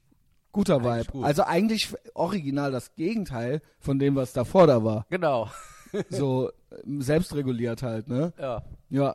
guter 0.52 0.76
Eigentlich 0.76 1.06
Vibe. 1.08 1.12
gut. 1.12 1.24
Also 1.24 1.44
eigentlich 1.44 1.94
original 2.14 2.70
das 2.70 2.94
Gegenteil 2.94 3.62
von 3.78 3.98
dem, 3.98 4.14
was 4.14 4.32
davor 4.34 4.66
da 4.66 4.84
war. 4.84 5.06
Genau. 5.10 5.50
So 6.08 6.50
ähm, 6.86 7.02
selbstreguliert 7.02 7.82
halt, 7.82 8.08
ne? 8.08 8.32
Ja. 8.38 8.62
Ja. 8.88 9.14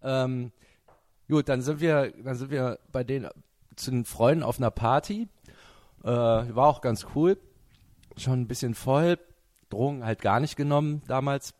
Ähm, 0.00 0.52
gut, 1.28 1.48
dann 1.48 1.60
sind 1.60 1.80
wir, 1.80 2.12
dann 2.22 2.36
sind 2.36 2.52
wir 2.52 2.78
bei 2.92 3.02
den 3.02 3.26
zu 3.74 3.90
den 3.90 4.04
Freunden 4.04 4.44
auf 4.44 4.58
einer 4.58 4.70
Party. 4.70 5.28
Äh, 6.06 6.54
war 6.54 6.68
auch 6.68 6.80
ganz 6.80 7.06
cool. 7.14 7.36
Schon 8.16 8.40
ein 8.42 8.48
bisschen 8.48 8.74
voll. 8.74 9.18
Drogen 9.68 10.04
halt 10.04 10.22
gar 10.22 10.40
nicht 10.40 10.56
genommen 10.56 11.02
damals. 11.08 11.54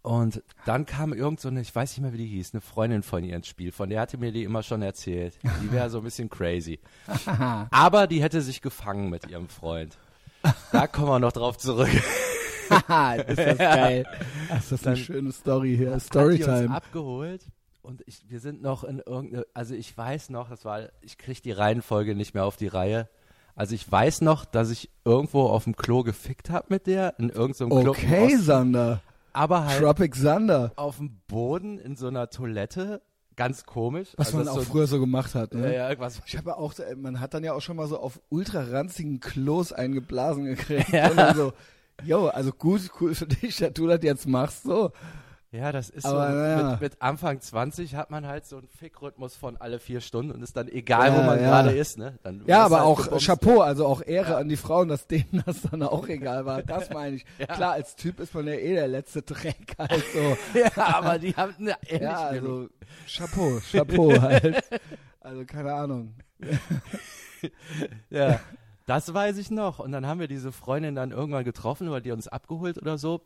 Und 0.00 0.42
dann 0.64 0.86
kam 0.86 1.12
irgend 1.12 1.38
so 1.38 1.48
eine, 1.48 1.60
ich 1.60 1.72
weiß 1.72 1.90
nicht 1.90 2.00
mehr, 2.00 2.12
wie 2.12 2.18
die 2.18 2.26
hieß, 2.26 2.54
eine 2.54 2.60
Freundin 2.60 3.04
von 3.04 3.22
ihr 3.22 3.36
ins 3.36 3.46
Spiel. 3.46 3.70
Von 3.70 3.90
der 3.90 4.00
hatte 4.00 4.18
mir 4.18 4.32
die 4.32 4.42
immer 4.42 4.64
schon 4.64 4.82
erzählt. 4.82 5.38
Die 5.62 5.70
wäre 5.70 5.90
so 5.90 5.98
ein 5.98 6.04
bisschen 6.04 6.28
crazy. 6.28 6.80
Aber 7.70 8.08
die 8.08 8.22
hätte 8.22 8.40
sich 8.40 8.62
gefangen 8.62 9.10
mit 9.10 9.28
ihrem 9.28 9.48
Freund. 9.48 9.98
Da 10.72 10.88
kommen 10.88 11.08
wir 11.08 11.18
noch 11.20 11.32
drauf 11.32 11.58
zurück. 11.58 11.90
Haha, 12.68 13.14
ist 13.14 13.38
das 13.38 13.58
geil. 13.58 14.06
Das 14.48 14.72
ist 14.72 14.86
eine 14.86 14.96
schöne 14.96 15.30
Story 15.30 15.76
hier. 15.76 15.90
Hat 15.90 15.92
die 15.92 15.94
uns 15.94 16.06
Storytime. 16.06 16.74
abgeholt 16.74 17.42
und 17.82 18.02
ich, 18.06 18.28
wir 18.28 18.40
sind 18.40 18.62
noch 18.62 18.84
in 18.84 19.00
irgendeine, 19.00 19.46
also 19.54 19.74
ich 19.74 19.96
weiß 19.96 20.30
noch, 20.30 20.48
das 20.48 20.64
war, 20.64 20.88
ich 21.00 21.18
kriege 21.18 21.42
die 21.42 21.52
Reihenfolge 21.52 22.14
nicht 22.14 22.34
mehr 22.34 22.44
auf 22.44 22.56
die 22.56 22.68
Reihe. 22.68 23.08
Also 23.54 23.74
ich 23.74 23.90
weiß 23.90 24.22
noch, 24.22 24.44
dass 24.44 24.70
ich 24.70 24.90
irgendwo 25.04 25.42
auf 25.42 25.64
dem 25.64 25.76
Klo 25.76 26.02
gefickt 26.02 26.50
habe 26.50 26.66
mit 26.70 26.86
der, 26.86 27.18
in 27.18 27.28
irgendeinem 27.28 27.70
Club. 27.70 27.84
im 28.02 28.04
Okay, 28.08 28.36
Sander. 28.36 29.00
aber 29.32 29.66
halt 29.66 29.80
Tropic 29.80 30.16
Sander. 30.16 30.72
auf 30.76 30.96
dem 30.96 31.20
Boden 31.28 31.78
in 31.78 31.96
so 31.96 32.06
einer 32.08 32.30
Toilette, 32.30 33.02
ganz 33.36 33.64
komisch. 33.64 34.08
Was 34.16 34.28
also 34.28 34.38
man 34.38 34.48
auch 34.48 34.54
so, 34.56 34.62
früher 34.62 34.86
so 34.86 34.98
gemacht 35.00 35.34
hat, 35.34 35.52
Ja, 35.54 35.60
ne? 35.60 35.74
ja, 35.74 35.88
irgendwas. 35.90 36.20
Ich 36.26 36.36
habe 36.36 36.56
auch, 36.56 36.78
äh, 36.78 36.94
man 36.96 37.20
hat 37.20 37.34
dann 37.34 37.44
ja 37.44 37.52
auch 37.52 37.60
schon 37.62 37.76
mal 37.76 37.88
so 37.88 37.98
auf 37.98 38.20
ultra 38.30 38.62
ranzigen 38.62 39.20
Klos 39.20 39.72
eingeblasen 39.72 40.44
gekriegt. 40.44 40.88
Und 40.92 41.16
dann 41.16 41.36
so, 41.36 41.52
yo, 42.04 42.28
also 42.28 42.52
gut, 42.52 42.90
cool 43.00 43.14
für 43.14 43.26
dich, 43.26 43.56
dass 43.58 43.72
du 43.74 43.86
das 43.86 44.00
jetzt 44.02 44.26
machst, 44.26 44.62
so. 44.64 44.92
Ja, 45.54 45.70
das 45.70 45.90
ist 45.90 46.06
Aber 46.06 46.30
so, 46.30 46.34
naja. 46.38 46.70
mit, 46.72 46.80
mit 46.80 47.02
Anfang 47.02 47.38
20 47.38 47.94
hat 47.94 48.10
man 48.10 48.26
halt 48.26 48.46
so 48.46 48.56
einen 48.56 48.68
Fickrhythmus 48.68 49.36
von 49.36 49.58
alle 49.58 49.78
vier 49.78 50.00
Stunden 50.00 50.32
und 50.32 50.42
ist 50.42 50.56
dann 50.56 50.66
egal, 50.66 51.12
wo 51.12 51.18
Ja, 51.18 51.26
man 51.26 51.38
ja. 51.38 51.44
gerade 51.44 51.76
ist, 51.76 51.98
ne? 51.98 52.18
Dann 52.22 52.42
Ja, 52.46 52.64
aber 52.64 52.76
halt 52.78 52.86
auch 52.86 53.02
gebumst. 53.04 53.26
Chapeau, 53.26 53.60
also 53.60 53.86
auch 53.86 54.00
Ehre 54.04 54.36
an 54.36 54.48
die 54.48 54.56
Frauen, 54.56 54.88
dass 54.88 55.06
denen 55.08 55.42
das 55.44 55.60
dann 55.70 55.82
auch 55.82 56.08
egal 56.08 56.46
war. 56.46 56.62
Das 56.66 56.88
meine 56.88 57.16
ich. 57.16 57.26
Klar, 57.36 57.72
als 57.72 57.96
Typ 57.96 58.18
ist 58.20 58.34
man 58.34 58.46
ja 58.46 58.54
eh 58.54 58.72
der 58.74 58.88
letzte 58.88 59.20
Dreck 59.20 59.74
halt 59.78 60.02
so. 60.14 60.36
Ja, 60.58 60.70
aber 60.96 61.18
die 61.18 61.34
haben 61.36 61.54
eine 61.58 61.76
ähnliche 61.86 62.02
ja, 62.04 62.16
also 62.28 62.68
Chapeau, 63.06 63.58
Chapeau 63.70 64.20
halt. 64.22 64.64
Also 65.20 65.44
keine 65.44 65.74
Ahnung. 65.74 66.14
Ja, 68.10 68.40
das 68.86 69.12
weiß 69.12 69.36
ich 69.38 69.50
noch. 69.50 69.78
Und 69.80 69.92
dann 69.92 70.06
haben 70.06 70.18
wir 70.20 70.28
diese 70.28 70.50
Freundin 70.50 70.94
dann 70.94 71.10
irgendwann 71.10 71.44
getroffen, 71.44 71.90
weil 71.90 72.00
die 72.02 72.10
uns 72.12 72.26
abgeholt 72.28 72.78
oder 72.78 72.96
so. 72.98 73.20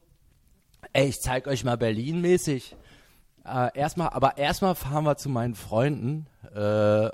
Ey, 0.93 1.09
ich 1.09 1.21
zeig 1.21 1.47
euch 1.47 1.65
mal 1.65 1.77
Berlin 1.77 2.21
mäßig. 2.21 2.77
Äh, 3.45 3.69
erstmal, 3.79 4.09
aber 4.11 4.39
erstmal 4.39 4.75
fahren 4.75 5.05
wir 5.05 5.17
zu 5.17 5.29
meinen 5.29 5.55
Freunden. 5.55 6.27
Äh, 6.55 7.11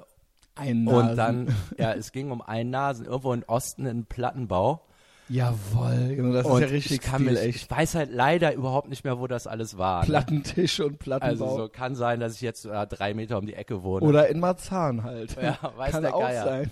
Ein 0.54 0.86
und 0.86 1.16
dann, 1.16 1.54
ja, 1.78 1.92
es 1.92 2.12
ging 2.12 2.30
um 2.30 2.40
einen 2.42 2.70
Nasen, 2.70 3.06
irgendwo 3.06 3.32
im 3.32 3.42
Osten 3.46 3.86
in 3.86 4.06
Plattenbau. 4.06 4.86
Jawohl, 5.28 6.14
Junge, 6.16 6.32
das 6.34 6.46
und 6.46 6.62
ist 6.62 6.68
ja 6.68 6.74
richtig 6.74 6.92
ich 6.92 7.00
kann 7.00 7.22
Stil, 7.22 7.32
mich, 7.32 7.42
echt. 7.42 7.56
ich 7.56 7.70
weiß 7.70 7.94
halt 7.94 8.10
leider 8.12 8.52
überhaupt 8.52 8.88
nicht 8.88 9.04
mehr, 9.04 9.18
wo 9.18 9.26
das 9.26 9.46
alles 9.46 9.78
war. 9.78 10.00
Ne? 10.00 10.06
Plattentisch 10.06 10.80
und 10.80 10.98
Plattenbau. 10.98 11.44
Also 11.46 11.56
so 11.62 11.68
kann 11.68 11.94
sein, 11.94 12.20
dass 12.20 12.34
ich 12.34 12.40
jetzt 12.42 12.66
äh, 12.66 12.86
drei 12.86 13.14
Meter 13.14 13.38
um 13.38 13.46
die 13.46 13.54
Ecke 13.54 13.82
wohne. 13.82 14.04
Oder 14.04 14.28
in 14.28 14.40
Marzahn 14.40 15.04
halt. 15.04 15.36
Ja, 15.40 15.58
weiß 15.76 15.92
Kann 15.92 16.02
der 16.02 16.14
auch 16.14 16.20
Geier. 16.20 16.44
sein. 16.44 16.70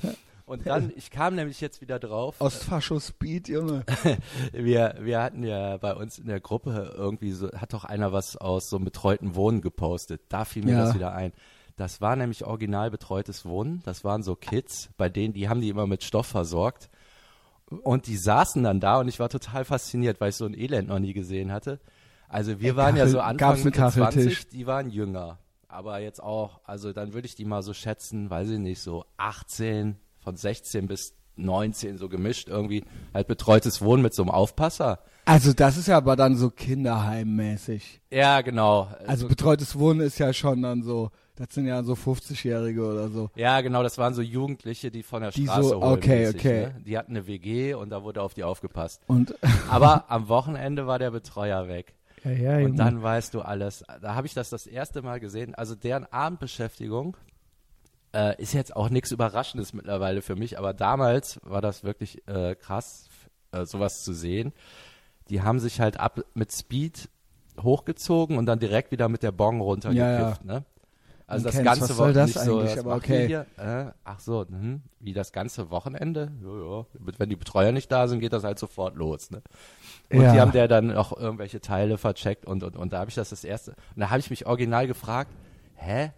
Und 0.50 0.66
dann, 0.66 0.92
ich 0.96 1.10
kam 1.12 1.36
nämlich 1.36 1.60
jetzt 1.60 1.80
wieder 1.80 2.00
drauf. 2.00 2.34
Ostfascho-Speed, 2.40 3.48
Junge. 3.48 3.84
Wir, 4.52 4.96
wir 5.00 5.22
hatten 5.22 5.44
ja 5.44 5.76
bei 5.76 5.94
uns 5.94 6.18
in 6.18 6.26
der 6.26 6.40
Gruppe 6.40 6.92
irgendwie 6.96 7.30
so, 7.30 7.50
hat 7.52 7.72
doch 7.72 7.84
einer 7.84 8.12
was 8.12 8.36
aus 8.36 8.68
so 8.68 8.76
einem 8.76 8.84
betreuten 8.84 9.36
Wohnen 9.36 9.60
gepostet. 9.60 10.22
Da 10.28 10.44
fiel 10.44 10.64
mir 10.64 10.72
Ja. 10.72 10.84
das 10.86 10.94
wieder 10.94 11.12
ein. 11.14 11.32
Das 11.76 12.00
war 12.00 12.16
nämlich 12.16 12.44
original 12.44 12.90
betreutes 12.90 13.44
Wohnen. 13.46 13.80
Das 13.84 14.02
waren 14.02 14.22
so 14.24 14.34
Kids, 14.34 14.90
bei 14.96 15.08
denen, 15.08 15.32
die 15.34 15.48
haben 15.48 15.60
die 15.60 15.68
immer 15.68 15.86
mit 15.86 16.02
Stoff 16.02 16.26
versorgt. 16.26 16.90
Und 17.82 18.08
die 18.08 18.16
saßen 18.16 18.62
dann 18.64 18.80
da 18.80 18.98
und 18.98 19.06
ich 19.06 19.20
war 19.20 19.28
total 19.28 19.64
fasziniert, 19.64 20.20
weil 20.20 20.30
ich 20.30 20.36
so 20.36 20.46
ein 20.46 20.54
Elend 20.58 20.88
noch 20.88 20.98
nie 20.98 21.12
gesehen 21.12 21.52
hatte. 21.52 21.78
Also 22.28 22.60
wir 22.60 22.74
waren 22.74 22.96
ja 22.96 23.04
Kachel- 23.04 23.12
so 23.12 23.18
gab's 23.36 23.64
Anfang 23.64 23.72
Kacheltisch? 23.72 24.40
20, 24.42 24.48
die 24.48 24.66
waren 24.66 24.90
jünger. 24.90 25.38
aber 25.68 26.00
jetzt 26.00 26.20
auch, 26.20 26.60
also 26.64 26.92
dann 26.92 27.12
würde 27.14 27.26
ich 27.26 27.36
die 27.36 27.44
mal 27.44 27.62
so 27.62 27.72
schätzen, 27.72 28.28
weiß 28.28 28.50
ich 28.50 28.58
nicht, 28.58 28.80
so 28.82 29.04
18, 29.16 29.96
von 30.22 30.36
16 30.36 30.86
bis 30.86 31.14
19 31.36 31.96
so 31.98 32.08
gemischt 32.08 32.48
irgendwie, 32.48 32.84
halt 33.14 33.26
betreutes 33.28 33.80
Wohnen 33.82 34.02
mit 34.02 34.14
so 34.14 34.22
einem 34.22 34.30
Aufpasser. 34.30 34.98
Also 35.24 35.52
das 35.52 35.76
ist 35.76 35.88
ja 35.88 35.96
aber 35.96 36.16
dann 36.16 36.36
so 36.36 36.50
Kinderheimmäßig. 36.50 38.00
Ja, 38.10 38.40
genau. 38.40 38.88
Also 39.06 39.28
betreutes 39.28 39.78
Wohnen 39.78 40.00
ist 40.00 40.18
ja 40.18 40.32
schon 40.32 40.62
dann 40.62 40.82
so, 40.82 41.10
das 41.36 41.48
sind 41.52 41.66
ja 41.66 41.82
so 41.82 41.94
50-Jährige 41.94 42.82
oder 42.84 43.08
so. 43.08 43.30
Ja, 43.36 43.60
genau, 43.60 43.82
das 43.82 43.96
waren 43.98 44.14
so 44.14 44.22
Jugendliche, 44.22 44.90
die 44.90 45.02
von 45.02 45.22
der 45.22 45.30
Die 45.30 45.44
Straße 45.44 45.68
so- 45.70 45.82
okay, 45.82 46.20
mäßig, 46.26 46.36
okay. 46.40 46.60
Ne? 46.66 46.74
Die 46.84 46.98
hatten 46.98 47.12
eine 47.12 47.26
WG 47.26 47.74
und 47.74 47.90
da 47.90 48.02
wurde 48.02 48.22
auf 48.22 48.34
die 48.34 48.44
aufgepasst. 48.44 49.02
Und 49.06 49.34
Aber 49.70 50.04
am 50.10 50.28
Wochenende 50.28 50.86
war 50.86 50.98
der 50.98 51.10
Betreuer 51.10 51.68
weg. 51.68 51.94
ja, 52.24 52.30
ja, 52.32 52.64
Und 52.66 52.76
dann 52.76 53.02
weißt 53.02 53.32
du 53.34 53.40
alles. 53.40 53.84
Da 54.02 54.14
habe 54.14 54.26
ich 54.26 54.34
das 54.34 54.50
das 54.50 54.66
erste 54.66 55.00
Mal 55.02 55.20
gesehen. 55.20 55.54
Also 55.54 55.74
deren 55.74 56.04
Abendbeschäftigung 56.12 57.16
äh, 58.14 58.40
ist 58.40 58.52
jetzt 58.52 58.74
auch 58.74 58.90
nichts 58.90 59.10
Überraschendes 59.10 59.72
mittlerweile 59.72 60.22
für 60.22 60.36
mich, 60.36 60.58
aber 60.58 60.74
damals 60.74 61.40
war 61.44 61.60
das 61.60 61.84
wirklich 61.84 62.26
äh, 62.28 62.54
krass, 62.54 63.08
äh, 63.52 63.64
sowas 63.64 64.04
zu 64.04 64.12
sehen. 64.12 64.52
Die 65.28 65.42
haben 65.42 65.60
sich 65.60 65.80
halt 65.80 65.98
ab 66.00 66.20
mit 66.34 66.52
Speed 66.52 67.08
hochgezogen 67.60 68.38
und 68.38 68.46
dann 68.46 68.58
direkt 68.58 68.90
wieder 68.90 69.08
mit 69.08 69.22
der 69.22 69.32
Bong 69.32 69.60
runtergekifft. 69.60 70.44
Ne? 70.44 70.64
Also 71.26 71.44
das 71.44 71.54
kennt's. 71.54 71.78
ganze 71.78 71.96
Wochenende 71.96 72.18
das 72.20 72.34
nicht 72.34 72.44
so, 72.44 72.60
das 72.60 72.78
Aber 72.78 72.96
okay. 72.96 73.32
Äh, 73.56 73.92
ach 74.02 74.18
so, 74.18 74.44
hm, 74.48 74.82
wie 74.98 75.12
das 75.12 75.30
ganze 75.30 75.70
Wochenende? 75.70 76.32
Ja, 76.42 76.78
ja. 76.78 76.86
Wenn 77.18 77.28
die 77.28 77.36
Betreuer 77.36 77.70
nicht 77.70 77.92
da 77.92 78.08
sind, 78.08 78.18
geht 78.18 78.32
das 78.32 78.42
halt 78.42 78.58
sofort 78.58 78.96
los. 78.96 79.30
Ne? 79.30 79.40
Und 80.12 80.22
Ja. 80.22 80.32
die 80.32 80.40
haben 80.40 80.50
der 80.50 80.66
dann 80.66 80.92
auch 80.96 81.16
irgendwelche 81.16 81.60
Teile 81.60 81.98
vercheckt 81.98 82.46
und, 82.46 82.64
und, 82.64 82.74
und 82.76 82.92
da 82.92 82.98
habe 82.98 83.10
ich 83.10 83.14
das 83.14 83.30
das 83.30 83.44
erste. 83.44 83.72
Und 83.94 84.00
da 84.00 84.10
habe 84.10 84.18
ich 84.18 84.30
mich 84.30 84.46
original 84.46 84.88
gefragt, 84.88 85.30
hä? 85.76 86.10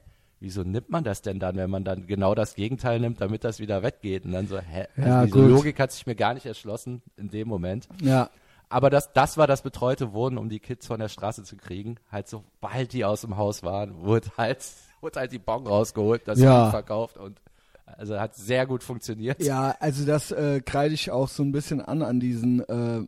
Wieso 0.43 0.63
nimmt 0.65 0.91
man 0.91 1.05
das 1.05 1.23
denn 1.23 1.39
dann, 1.39 1.55
wenn 1.57 1.71
man 1.71 1.85
dann 1.85 2.07
genau 2.09 2.35
das 2.35 2.55
Gegenteil 2.57 2.99
nimmt, 2.99 3.21
damit 3.21 3.45
das 3.45 3.61
wieder 3.61 3.83
weggeht? 3.85 4.25
Und 4.25 4.33
dann 4.33 4.49
so, 4.49 4.59
hä? 4.59 4.87
Also 4.97 5.09
Ja, 5.09 5.25
diese 5.25 5.39
gut. 5.41 5.51
Logik 5.51 5.79
hat 5.79 5.93
sich 5.93 6.05
mir 6.07 6.17
gar 6.17 6.35
nicht 6.35 6.47
erschlossen 6.47 7.01
in 7.17 7.29
dem 7.31 7.47
Moment. 7.49 7.89
ja. 8.03 8.29
Aber 8.69 8.89
das, 8.89 9.13
das 9.13 9.37
war 9.37 9.47
das 9.47 9.61
betreute 9.61 10.15
Wohnen, 10.15 10.39
um 10.39 10.49
die 10.49 10.59
Kids 10.59 10.87
von 10.87 10.99
der 10.99 11.11
Straße 11.11 11.45
zu 11.45 11.59
kriegen. 11.59 11.97
Halt 12.11 12.27
sobald 12.29 12.95
die 12.95 13.05
aus 13.05 13.21
dem 13.21 13.37
Haus 13.37 13.63
waren, 13.63 14.01
wurde 14.03 14.31
halt, 14.39 14.65
wurde 15.03 15.21
halt 15.21 15.31
die 15.33 15.39
Bon 15.39 15.67
rausgeholt, 15.67 16.23
das 16.27 16.39
Ja. 16.41 16.71
Verkauft 16.71 17.19
und 17.19 17.39
also 17.85 18.19
hat 18.19 18.35
sehr 18.35 18.67
gut 18.67 18.83
funktioniert. 18.83 19.43
Ja, 19.43 19.77
also 19.79 20.07
das 20.07 20.33
äh, 20.33 20.63
kreide 20.63 20.95
ich 20.95 21.11
auch 21.11 21.29
so 21.29 21.43
ein 21.43 21.53
bisschen 21.53 21.83
an 21.83 22.01
an 22.03 22.19
diesen, 22.19 22.67
äh, 22.67 23.07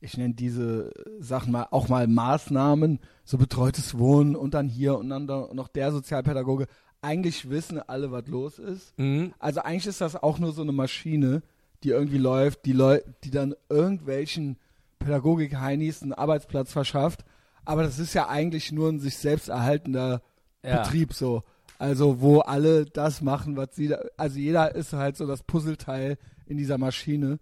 ich 0.00 0.16
nenne 0.18 0.34
diese 0.34 0.90
Sachen 1.20 1.52
mal 1.52 1.68
auch 1.70 1.86
mal 1.88 2.08
Maßnahmen, 2.08 2.98
so 3.26 3.38
betreutes 3.38 3.98
Wohnen 3.98 4.36
und 4.36 4.54
dann 4.54 4.68
hier 4.68 4.96
und 4.96 5.10
dann 5.10 5.26
da 5.26 5.48
noch 5.52 5.68
der 5.68 5.90
Sozialpädagoge. 5.92 6.68
Eigentlich 7.02 7.50
wissen 7.50 7.80
alle, 7.80 8.10
was 8.12 8.26
los 8.28 8.58
ist. 8.58 8.98
Mhm. 8.98 9.34
Also 9.38 9.60
eigentlich 9.60 9.88
ist 9.88 10.00
das 10.00 10.16
auch 10.16 10.38
nur 10.38 10.52
so 10.52 10.62
eine 10.62 10.72
Maschine, 10.72 11.42
die 11.82 11.90
irgendwie 11.90 12.18
läuft, 12.18 12.64
die, 12.64 12.72
Leu 12.72 13.00
die 13.24 13.30
dann 13.30 13.54
irgendwelchen 13.68 14.56
Pädagogik-Heinis 15.00 16.02
einen 16.02 16.12
Arbeitsplatz 16.12 16.72
verschafft. 16.72 17.24
Aber 17.64 17.82
das 17.82 17.98
ist 17.98 18.14
ja 18.14 18.28
eigentlich 18.28 18.70
nur 18.70 18.88
ein 18.88 19.00
sich 19.00 19.18
selbst 19.18 19.48
erhaltender 19.48 20.22
Ja. 20.62 20.82
Betrieb 20.82 21.12
so. 21.12 21.42
Also 21.78 22.20
wo 22.20 22.40
alle 22.40 22.86
das 22.86 23.20
machen, 23.20 23.56
was 23.56 23.74
sie 23.74 23.88
da, 23.88 24.00
also 24.16 24.38
jeder 24.38 24.74
ist 24.74 24.92
halt 24.92 25.16
so 25.16 25.26
das 25.26 25.42
Puzzleteil 25.42 26.16
in 26.46 26.56
dieser 26.56 26.78
Maschine, 26.78 27.38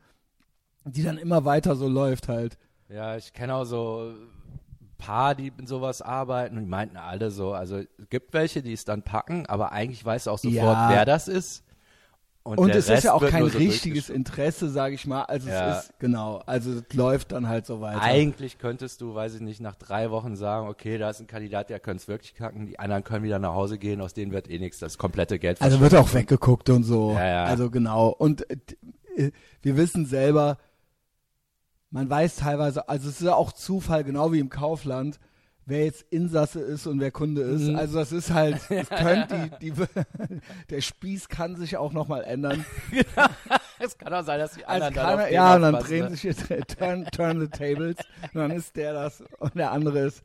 die 0.84 1.02
dann 1.02 1.18
immer 1.18 1.44
weiter 1.44 1.76
so 1.76 1.88
läuft 1.88 2.28
halt. 2.28 2.56
Ja, 2.88 3.16
ich 3.16 3.32
kenne 3.32 3.54
auch 3.54 3.64
so 3.64 4.14
paar, 5.06 5.34
die 5.34 5.52
in 5.58 5.66
sowas 5.66 6.02
arbeiten 6.02 6.56
und 6.56 6.64
die 6.64 6.70
meinten 6.70 6.96
alle 6.96 7.30
so, 7.30 7.52
also 7.52 7.78
es 7.78 7.86
gibt 8.10 8.32
welche, 8.32 8.62
die 8.62 8.72
es 8.72 8.84
dann 8.84 9.02
packen, 9.02 9.46
aber 9.46 9.72
eigentlich 9.72 10.04
weißt 10.04 10.26
du 10.26 10.30
auch 10.30 10.38
sofort, 10.38 10.76
Ja. 10.76 10.88
wer 10.88 11.04
das 11.04 11.28
ist. 11.28 11.62
Und 12.46 12.68
der 12.68 12.76
es 12.76 12.84
ist 12.84 12.90
Rest 12.90 13.04
ja 13.04 13.14
auch 13.14 13.26
kein 13.26 13.48
so 13.48 13.56
richtiges 13.56 14.10
Interesse, 14.10 14.68
sage 14.68 14.94
ich 14.94 15.06
mal. 15.06 15.22
Also 15.22 15.48
Ja. 15.48 15.78
es 15.78 15.84
ist, 15.86 15.98
genau, 15.98 16.42
also 16.44 16.72
es 16.72 16.92
läuft 16.92 17.32
dann 17.32 17.48
halt 17.48 17.64
so 17.64 17.80
weiter. 17.80 18.02
Eigentlich 18.02 18.58
könntest 18.58 19.00
du, 19.00 19.14
weiß 19.14 19.36
ich 19.36 19.40
nicht, 19.40 19.60
nach 19.62 19.76
drei 19.76 20.10
Wochen 20.10 20.36
sagen, 20.36 20.68
okay, 20.68 20.98
da 20.98 21.08
ist 21.08 21.20
ein 21.20 21.26
Kandidat, 21.26 21.70
der 21.70 21.80
könnte 21.80 22.02
es 22.02 22.08
wirklich 22.08 22.34
kacken, 22.34 22.66
die 22.66 22.78
anderen 22.78 23.02
können 23.02 23.24
wieder 23.24 23.38
nach 23.38 23.54
Hause 23.54 23.78
gehen, 23.78 24.02
aus 24.02 24.12
denen 24.12 24.30
wird 24.30 24.50
eh 24.50 24.58
nichts, 24.58 24.78
das 24.78 24.98
komplette 24.98 25.38
Geld 25.38 25.62
Also 25.62 25.80
wird 25.80 25.94
auch 25.94 26.12
weggeguckt 26.12 26.68
und 26.68 26.82
so. 26.82 27.12
Ja, 27.12 27.26
ja. 27.26 27.44
Also 27.44 27.70
genau. 27.70 28.08
Und 28.08 28.48
äh, 28.50 29.30
wir 29.62 29.76
wissen 29.78 30.04
selber, 30.04 30.58
man 31.94 32.10
weiß 32.10 32.34
teilweise, 32.34 32.88
also 32.88 33.08
es 33.08 33.20
ist 33.20 33.26
ja 33.26 33.34
auch 33.34 33.52
Zufall, 33.52 34.02
genau 34.02 34.32
wie 34.32 34.40
im 34.40 34.50
Kaufland, 34.50 35.20
wer 35.64 35.84
jetzt 35.84 36.04
Insasse 36.10 36.58
ist 36.58 36.88
und 36.88 36.98
wer 36.98 37.12
Kunde 37.12 37.42
ist. 37.42 37.68
Mhm. 37.68 37.76
Also 37.76 38.00
das 38.00 38.10
ist 38.10 38.32
halt, 38.32 38.60
es 38.68 38.88
könnte 38.88 39.52
die, 39.60 39.70
die, 39.70 39.82
der 40.70 40.80
Spieß 40.80 41.28
kann 41.28 41.54
sich 41.54 41.76
auch 41.76 41.92
nochmal 41.92 42.24
ändern. 42.24 42.64
Es 43.80 43.98
kann 43.98 44.14
auch 44.14 44.24
sein, 44.24 44.38
dass 44.38 44.52
die 44.52 44.64
Also 44.64 44.86
anderen 44.86 45.06
dann 45.06 45.18
kann, 45.18 45.32
ja, 45.32 45.56
und 45.56 45.62
dann 45.62 45.74
aufpassen, 45.74 45.90
drehen 45.90 46.04
ne? 46.04 46.10
sich 46.10 46.22
jetzt, 46.22 46.46
turn, 46.78 47.04
turn 47.06 47.40
the 47.40 47.48
tables 47.48 47.96
und 48.22 48.34
dann 48.40 48.50
ist 48.52 48.76
der 48.76 48.94
das 48.94 49.22
und 49.40 49.56
der 49.56 49.72
andere 49.72 49.98
ist 49.98 50.22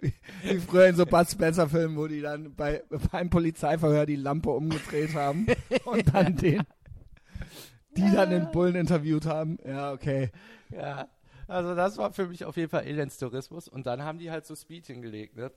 wie, 0.00 0.14
wie 0.44 0.58
früher 0.60 0.86
in 0.86 0.94
so 0.94 1.04
Bud 1.04 1.28
Spencer 1.28 1.68
Filmen, 1.68 1.96
wo 1.96 2.06
die 2.06 2.20
dann 2.20 2.54
bei 2.54 2.82
beim 3.10 3.28
Polizeiverhör 3.28 4.06
die 4.06 4.16
Lampe 4.16 4.50
umgedreht 4.50 5.14
haben 5.14 5.46
und 5.84 6.14
dann 6.14 6.36
den 6.36 6.62
die 7.96 8.10
dann 8.10 8.30
den 8.30 8.50
Bullen 8.50 8.74
interviewt 8.74 9.26
haben. 9.26 9.58
Ja, 9.66 9.92
okay. 9.92 10.30
Ja, 10.70 11.08
also 11.48 11.74
das 11.74 11.96
war 11.98 12.12
für 12.12 12.26
mich 12.26 12.44
auf 12.44 12.56
jeden 12.56 12.70
Fall 12.70 12.84
Elendstourismus 12.84 13.68
und 13.68 13.86
dann 13.86 14.02
haben 14.02 14.18
die 14.18 14.30
halt 14.30 14.46
so 14.46 14.54
Speed 14.54 14.86
hingelegt, 14.86 15.36
ne? 15.36 15.50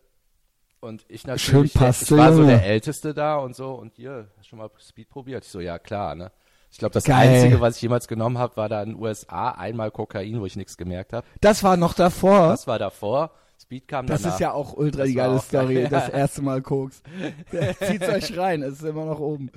Und 0.80 1.06
ich 1.08 1.26
natürlich, 1.26 1.44
Schön 1.44 1.66
ich 1.66 1.74
passte, 1.74 2.18
war 2.18 2.34
so 2.34 2.46
der 2.46 2.64
Älteste 2.64 3.14
da 3.14 3.38
und 3.38 3.56
so 3.56 3.74
und 3.74 3.96
hier, 3.96 4.28
hast 4.38 4.46
du 4.46 4.50
schon 4.50 4.60
mal 4.60 4.70
Speed 4.80 5.10
probiert? 5.10 5.44
Ich 5.44 5.50
so, 5.52 5.60
ja 5.60 5.80
klar, 5.80 6.14
ne? 6.16 6.32
Ich 6.70 6.78
glaube, 6.78 6.94
das 6.94 7.06
Geil. 7.06 7.30
Einzige, 7.30 7.62
was 7.62 7.78
ich 7.78 7.82
jemals 7.82 8.08
genommen 8.08 8.38
habe, 8.38 8.58
war 8.58 8.70
da 8.70 8.84
in 8.84 8.90
den 8.92 9.02
USA 9.02 9.52
einmal 9.52 9.90
Kokain, 9.90 10.40
wo 10.42 10.46
ich 10.46 10.56
nichts 10.58 10.78
gemerkt 10.78 11.14
habe. 11.14 11.26
Das 11.42 11.64
war 11.64 11.78
noch 11.78 11.94
davor. 11.94 12.50
Das 12.50 12.68
war 12.68 12.78
davor. 12.78 13.32
Speed 13.60 13.88
kam 13.88 14.06
Das 14.06 14.22
danach. 14.22 14.36
ist 14.36 14.40
ja 14.42 14.52
auch 14.52 14.74
ultra 14.74 15.06
die 15.06 15.16
Das 15.16 15.24
war 15.24 15.30
geile 15.30 15.40
Story. 15.42 15.74
geil, 15.76 15.88
Das 15.90 16.10
erste 16.14 16.42
Mal 16.44 16.62
Koks. 16.62 17.02
Zieht's 17.88 18.08
euch 18.10 18.38
rein, 18.38 18.62
es 18.62 18.74
ist 18.76 18.84
immer 18.84 19.06
noch 19.06 19.20
oben. 19.20 19.50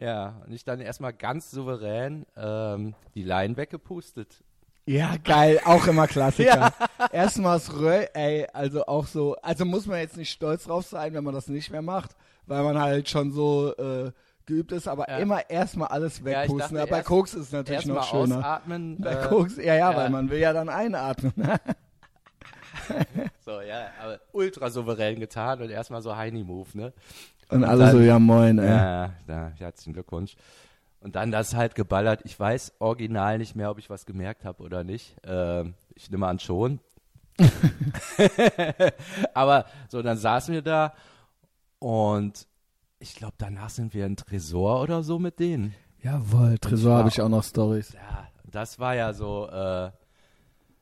Ja, 0.00 0.40
und 0.46 0.52
ich 0.52 0.64
dann 0.64 0.80
erstmal 0.80 1.12
ganz 1.12 1.50
souverän 1.50 2.24
ähm, 2.36 2.94
die 3.14 3.22
Leinen 3.24 3.56
weggepustet. 3.56 4.42
Ja, 4.86 5.16
geil, 5.22 5.60
auch 5.64 5.86
immer 5.86 6.06
Klassiker. 6.06 6.72
Erstmal 7.12 7.58
das 7.58 7.74
Röll, 7.78 8.08
ey, 8.14 8.46
also 8.52 8.86
auch 8.86 9.06
so, 9.06 9.36
also 9.42 9.64
muss 9.64 9.86
man 9.86 9.98
jetzt 9.98 10.16
nicht 10.16 10.30
stolz 10.30 10.64
drauf 10.64 10.86
sein, 10.86 11.12
wenn 11.14 11.24
man 11.24 11.34
das 11.34 11.48
nicht 11.48 11.70
mehr 11.70 11.82
macht, 11.82 12.12
weil 12.46 12.62
man 12.62 12.78
halt 12.80 13.08
schon 13.08 13.30
so 13.32 13.74
äh, 13.76 14.12
geübt 14.46 14.72
ist, 14.72 14.88
aber 14.88 15.06
Ja. 15.10 15.18
immer 15.18 15.50
erstmal 15.50 15.88
alles 15.88 16.20
Ja, 16.20 16.24
wegpusten. 16.24 16.58
dachte 16.58 16.80
Aber 16.80 16.90
bei 16.90 16.96
erst- 16.98 17.08
Koks 17.08 17.34
ist 17.34 17.46
es 17.46 17.52
natürlich 17.52 17.84
noch 17.86 18.02
schöner. 18.04 18.38
ausatmen. 18.38 18.96
Bei 18.98 19.12
äh, 19.12 19.28
Koks, 19.28 19.56
ja, 19.58 19.74
ja, 19.74 19.90
ja. 19.90 19.96
weil 19.96 20.08
man 20.10 20.30
will 20.30 20.38
ja 20.38 20.52
dann 20.54 20.68
einatmen. 20.70 21.32
So, 23.44 23.60
ja, 23.62 23.88
aber 24.02 24.20
ultra 24.32 24.68
souverän 24.70 25.18
getan 25.20 25.62
und 25.62 25.70
erstmal 25.70 26.02
so 26.02 26.14
Heini-Move, 26.16 26.68
ne? 26.74 26.92
Und 27.48 27.58
Und 27.58 27.64
alle 27.64 27.84
dann- 27.86 27.92
so, 27.92 28.00
ja 28.00 28.18
moin, 28.18 28.58
ey. 28.58 28.68
Ja, 28.68 29.12
da, 29.26 29.52
herzlichen 29.56 29.94
Glückwunsch. 29.94 30.36
Und 31.00 31.14
dann 31.16 31.30
das 31.30 31.54
halt 31.54 31.74
geballert. 31.74 32.20
Ich 32.24 32.38
weiß 32.38 32.74
original 32.80 33.38
nicht 33.38 33.54
mehr, 33.56 33.70
ob 33.70 33.78
ich 33.78 33.88
was 33.88 34.04
gemerkt 34.04 34.44
habe 34.44 34.62
oder 34.62 34.84
nicht. 34.84 35.16
Ähm, 35.24 35.74
ich 35.94 36.10
nehme 36.10 36.26
an 36.26 36.38
schon. 36.40 36.80
Aber 39.34 39.66
so, 39.88 40.02
dann 40.02 40.16
saßen 40.18 40.52
wir 40.54 40.62
da 40.62 40.92
und 41.78 42.46
ich 42.98 43.14
glaube, 43.14 43.34
danach 43.38 43.70
sind 43.70 43.94
wir 43.94 44.06
in 44.06 44.16
Tresor 44.16 44.82
oder 44.82 45.02
so 45.02 45.18
mit 45.18 45.38
denen. 45.38 45.74
Jawohl, 46.02 46.58
Tresor 46.58 46.98
habe 46.98 47.08
ich 47.08 47.20
auch 47.20 47.28
noch 47.28 47.44
Stories. 47.44 47.92
Ja, 47.92 48.26
das 48.44 48.78
war 48.78 48.94
ja 48.94 49.12
so, 49.12 49.48
äh, 49.48 49.90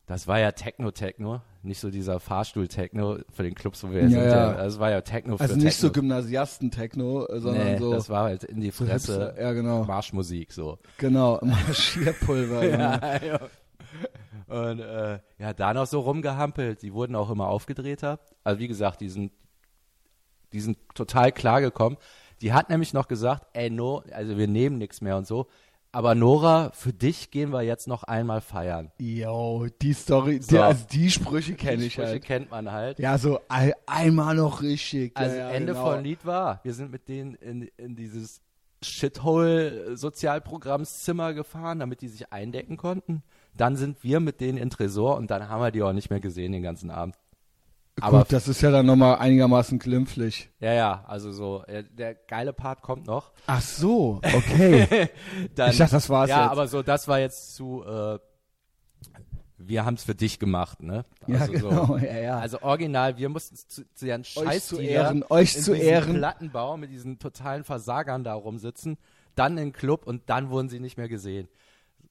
das 0.07 0.27
war 0.27 0.39
ja 0.39 0.53
Techno-Techno, 0.53 1.41
nicht 1.67 1.81
so 1.81 1.91
dieser 1.91 2.21
Fahrstuhl-Techno 2.21 3.19
für 3.31 3.43
den 3.43 3.55
Clubs, 3.55 3.83
wo 3.85 3.91
wir 3.91 4.03
Ja, 4.03 4.09
sind. 4.09 4.21
ja. 4.23 4.53
Das 4.55 4.79
war 4.79 4.91
ja 4.91 5.01
Techno 5.03 5.37
für 5.37 5.43
Also 5.43 5.57
nicht 5.57 5.77
so 5.77 5.89
Techno. 5.89 6.03
Gymnasiasten-Techno, 6.03 7.27
äh, 7.27 7.41
sondern 7.41 7.65
nee, 7.73 7.79
so, 7.79 7.93
das 7.93 8.09
war 8.09 8.25
halt 8.25 8.45
in 8.45 8.61
die 8.61 8.71
so 8.71 8.85
Fresse. 8.87 9.35
Ja, 9.39 9.53
genau. 9.53 9.85
Marschmusik 9.85 10.53
so. 10.53 10.79
Genau, 10.99 11.39
Marschierpulver. 11.43 12.65
ja. 12.69 13.17
Ja, 13.17 13.25
ja. 13.25 13.41
Und 14.49 14.79
äh, 14.81 15.19
ja, 15.39 15.53
da 15.53 15.75
noch 15.75 15.87
so 15.87 16.01
rumgehampelt. 16.01 16.83
Die 16.83 16.93
wurden 16.93 17.17
auch 17.17 17.31
immer 17.31 17.49
aufgedrehter. 17.49 18.21
Also 18.45 18.61
wie 18.61 18.69
gesagt, 18.69 19.01
die 19.01 19.09
sind, 19.09 19.33
die 20.53 20.61
sind 20.61 20.79
total 20.95 21.33
klar 21.33 21.61
gekommen. 21.61 21.97
Die 22.43 22.53
hat 22.53 22.69
nämlich 22.71 22.93
noch 22.93 23.09
gesagt, 23.09 23.47
ey, 23.55 23.71
no, 23.71 24.03
also 24.13 24.37
wir 24.37 24.47
nehmen 24.47 24.79
nichts 24.79 25.01
mehr 25.01 25.17
und 25.17 25.27
so. 25.27 25.47
Aber 25.97 26.15
Nora, 26.15 26.73
für 26.75 26.93
dich 26.93 27.31
gehen 27.31 27.55
wir 27.55 27.63
jetzt 27.63 27.89
noch 27.89 28.03
einmal 28.03 28.43
feiern. 28.43 28.93
Yo, 28.99 29.67
die 29.81 29.95
Story, 29.95 30.41
So. 30.43 30.49
die, 30.51 30.59
also 30.59 30.85
die 30.93 31.11
Sprüche 31.11 31.55
kenne 31.55 31.79
Die 31.79 31.87
ich 31.87 31.95
Sprüche 31.95 32.09
halt. 32.11 32.23
kennt 32.23 32.51
man 32.51 32.71
halt. 32.71 32.99
Ja, 32.99 33.17
so 33.17 33.41
ein, 33.49 33.73
einmal 33.87 34.37
noch 34.37 34.61
richtig. 34.61 35.17
Also 35.17 35.35
ja, 35.35 35.49
ja, 35.49 35.51
Ende 35.53 35.73
genau. 35.73 35.93
von 35.93 36.05
Lied 36.05 36.27
war, 36.27 36.61
wir 36.65 36.75
sind 36.75 36.91
mit 36.91 37.09
denen 37.09 37.33
in, 37.37 37.63
in 37.79 37.97
dieses 37.97 38.43
Shithole-Sozialprogrammszimmer 38.83 41.33
gefahren, 41.33 41.79
damit 41.79 42.03
die 42.03 42.09
sich 42.09 42.31
eindecken 42.31 42.77
konnten. 42.77 43.23
Dann 43.55 43.77
sind 43.77 44.05
wir 44.05 44.21
mit 44.21 44.43
denen 44.43 44.59
in 44.59 44.69
Tresor 44.69 45.17
und 45.17 45.31
dann 45.31 45.49
haben 45.49 45.63
wir 45.63 45.71
die 45.71 45.83
auch 45.83 45.95
nicht 45.95 46.11
mehr 46.11 46.21
gesehen 46.21 46.53
den 46.53 46.63
ganzen 46.63 46.91
Abend. 46.91 47.17
Aber 48.01 48.19
Gut, 48.19 48.33
das 48.33 48.47
ist 48.47 48.61
ja 48.61 48.71
dann 48.71 48.85
nochmal 48.85 49.17
einigermaßen 49.17 49.79
glimpflich. 49.79 50.51
ja, 50.61 50.73
ja, 50.75 51.05
also 51.07 51.33
so, 51.33 51.65
äh, 51.67 51.83
der 51.85 52.15
geile 52.15 52.53
Part 52.53 52.83
kommt 52.83 53.07
noch. 53.07 53.33
Ach 53.47 53.63
so, 53.63 54.21
okay. 54.23 55.09
Dann, 55.55 55.71
Ich 55.71 55.79
dachte, 55.79 55.93
das 55.93 56.11
war's 56.11 56.29
ja, 56.29 56.43
jetzt. 56.43 56.51
aber 56.53 56.69
so, 56.69 56.83
das 56.83 57.09
war 57.09 57.21
jetzt 57.21 57.55
zu, 57.55 57.83
äh, 57.85 58.19
wir 59.59 59.85
haben 59.87 59.95
es 59.95 60.05
für 60.05 60.15
dich 60.15 60.39
gemacht, 60.39 60.83
ne? 60.83 61.07
ja, 61.27 61.39
Also 61.39 61.57
so, 61.59 61.69
genau, 61.71 61.97
ja, 61.97 62.19
ja. 62.19 62.39
Also 62.39 62.61
original, 62.61 63.17
wir 63.17 63.31
mussten 63.31 63.57
zu, 63.57 63.91
zu 63.95 64.07
ihren 64.07 64.21
euch 64.21 64.29
Scheiß 64.29 64.67
zu 64.67 64.79
Ehren, 64.79 65.25
euch 65.31 65.57
in 65.57 65.63
zu 65.63 65.75
Ehren. 65.75 66.17
Plattenbau 66.17 66.77
mit 66.77 66.91
diesen 66.91 67.19
totalen 67.19 67.65
Versagern 67.65 68.25
da 68.25 68.35
rumsitzen, 68.35 68.99
dann 69.35 69.53
in 69.53 69.69
den 69.69 69.73
Club 69.73 70.07
und 70.07 70.29
dann 70.29 70.51
wurden 70.51 70.69
sie 70.69 70.81
nicht 70.81 70.99
mehr 70.99 71.09
gesehen. 71.09 71.49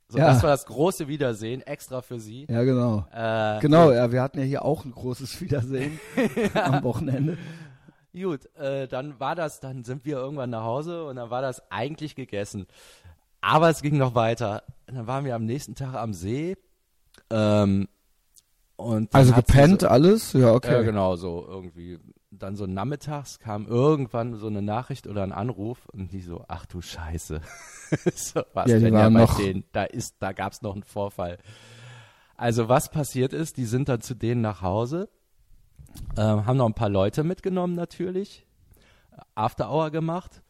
So, 0.07 0.19
Ja. 0.19 0.27
das 0.27 0.43
war 0.43 0.51
das 0.51 0.65
große 0.65 1.07
Wiedersehen, 1.07 1.61
extra 1.61 2.01
für 2.01 2.19
sie. 2.19 2.45
Ja, 2.49 2.63
genau. 2.63 3.05
Äh, 3.11 3.59
Genau, 3.59 3.91
ja, 3.91 4.11
wir 4.11 4.21
hatten 4.21 4.37
ja 4.39 4.45
hier 4.45 4.63
auch 4.65 4.85
ein 4.85 4.91
großes 4.91 5.41
Wiedersehen 5.41 5.99
am 6.53 6.83
Wochenende. 6.83 7.37
Gut, 8.13 8.45
äh, 8.55 8.87
dann 8.87 9.19
war 9.19 9.35
das, 9.35 9.59
dann 9.59 9.83
sind 9.83 10.05
wir 10.05 10.17
irgendwann 10.17 10.51
nach 10.51 10.63
Hause 10.63 11.05
und 11.05 11.17
dann 11.17 11.29
war 11.31 11.41
das 11.41 11.69
eigentlich 11.71 12.15
gegessen. 12.15 12.65
Aber 13.41 13.69
es 13.69 13.81
ging 13.81 13.97
noch 13.97 14.15
weiter. 14.15 14.63
Dann 14.85 15.05
waren 15.07 15.25
wir 15.25 15.35
am 15.35 15.45
nächsten 15.45 15.75
Tag 15.75 15.95
am 15.95 16.13
See. 16.13 16.55
Ähm, 17.29 17.87
und 18.77 19.13
Also 19.13 19.33
gepennt 19.33 19.81
so, 19.81 19.87
alles? 19.87 20.33
Ja, 20.33 20.53
okay. 20.53 20.71
Ja, 20.71 20.81
genau, 20.81 21.15
so 21.15 21.45
irgendwie. 21.47 21.99
Dann 22.37 22.55
so 22.55 22.65
nachmittags 22.65 23.39
kam 23.39 23.65
irgendwann 23.67 24.35
so 24.35 24.47
eine 24.47 24.61
Nachricht 24.61 25.07
oder 25.07 25.23
ein 25.23 25.31
Anruf 25.31 25.87
und 25.87 26.11
die 26.11 26.21
so, 26.21 26.43
ach 26.47 26.65
du 26.65 26.81
Scheiße. 26.81 27.41
so, 28.15 28.41
was 28.53 28.69
Ja, 28.71 28.79
denn 28.79 28.93
ja 28.93 29.09
bei 29.09 29.21
noch- 29.21 29.37
denen? 29.37 29.63
Da 29.71 29.83
ist, 29.83 30.15
da 30.19 30.33
gab's 30.33 30.61
noch 30.61 30.73
einen 30.73 30.83
Vorfall. 30.83 31.37
Also 32.35 32.67
was 32.67 32.91
passiert 32.91 33.31
ist, 33.33 33.57
die 33.57 33.65
sind 33.65 33.87
dann 33.87 34.01
zu 34.01 34.13
denen 34.15 34.41
nach 34.41 34.61
Hause, 34.61 35.07
ähm, 36.17 36.45
haben 36.45 36.57
noch 36.57 36.65
ein 36.65 36.73
paar 36.73 36.89
Leute 36.89 37.23
mitgenommen 37.23 37.73
natürlich, 37.75 38.45
After 39.35 39.71
Hour 39.71 39.91
gemacht 39.91 40.41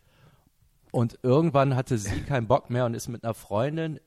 und 0.91 1.19
irgendwann 1.21 1.75
hatte 1.75 1.97
sie 1.99 2.21
keinen 2.21 2.47
Bock 2.47 2.71
mehr 2.71 2.85
und 2.85 2.95
ist 2.95 3.07
mit 3.09 3.23
einer 3.23 3.35
Freundin 3.35 3.99